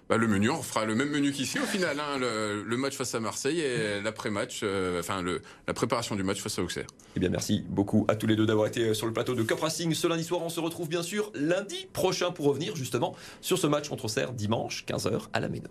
bah, 0.09 0.17
le 0.17 0.29
menu, 0.29 0.51
on 0.51 0.63
fera 0.63 0.85
le 0.85 0.95
même 0.95 1.11
menu 1.11 1.33
qu'ici 1.33 1.59
au 1.59 1.65
final. 1.65 1.99
Hein, 1.99 2.19
le, 2.19 2.77
match 2.77 2.97
face 2.97 3.15
à 3.15 3.21
Marseille 3.21 3.61
et 3.61 4.01
l'après-match, 4.03 4.61
euh, 4.63 5.01
enfin 5.01 5.25
la 5.67 5.75
préparation 5.75 6.15
du 6.15 6.23
match 6.23 6.41
face 6.41 6.59
à 6.59 6.63
Auxerre. 6.63 6.87
Eh 7.17 7.21
bien, 7.21 7.29
merci 7.29 7.65
beaucoup 7.69 8.05
à 8.09 8.17
tous 8.17 8.27
les 8.27 8.37
deux 8.37 8.47
d'avoir 8.47 8.67
été 8.67 8.95
sur 8.95 9.07
le 9.07 9.13
plateau 9.13 9.35
de 9.35 9.43
Cup 9.43 9.59
Racing 9.61 9.95
ce 9.95 10.07
lundi 10.07 10.25
soir. 10.25 10.43
On 10.43 10.49
se 10.49 10.61
retrouve 10.61 10.89
bien 10.89 11.03
sûr 11.03 11.33
lundi 11.35 11.89
prochain 11.93 12.31
pour 12.31 12.47
revenir 12.47 12.77
justement 12.77 13.17
sur 13.41 13.59
ce 13.59 13.67
match 13.67 13.89
contre 13.89 14.05
Auxerre 14.05 14.33
dimanche 14.33 14.85
15h 14.87 15.23
à 15.33 15.41
la 15.41 15.49
Méno. 15.49 15.71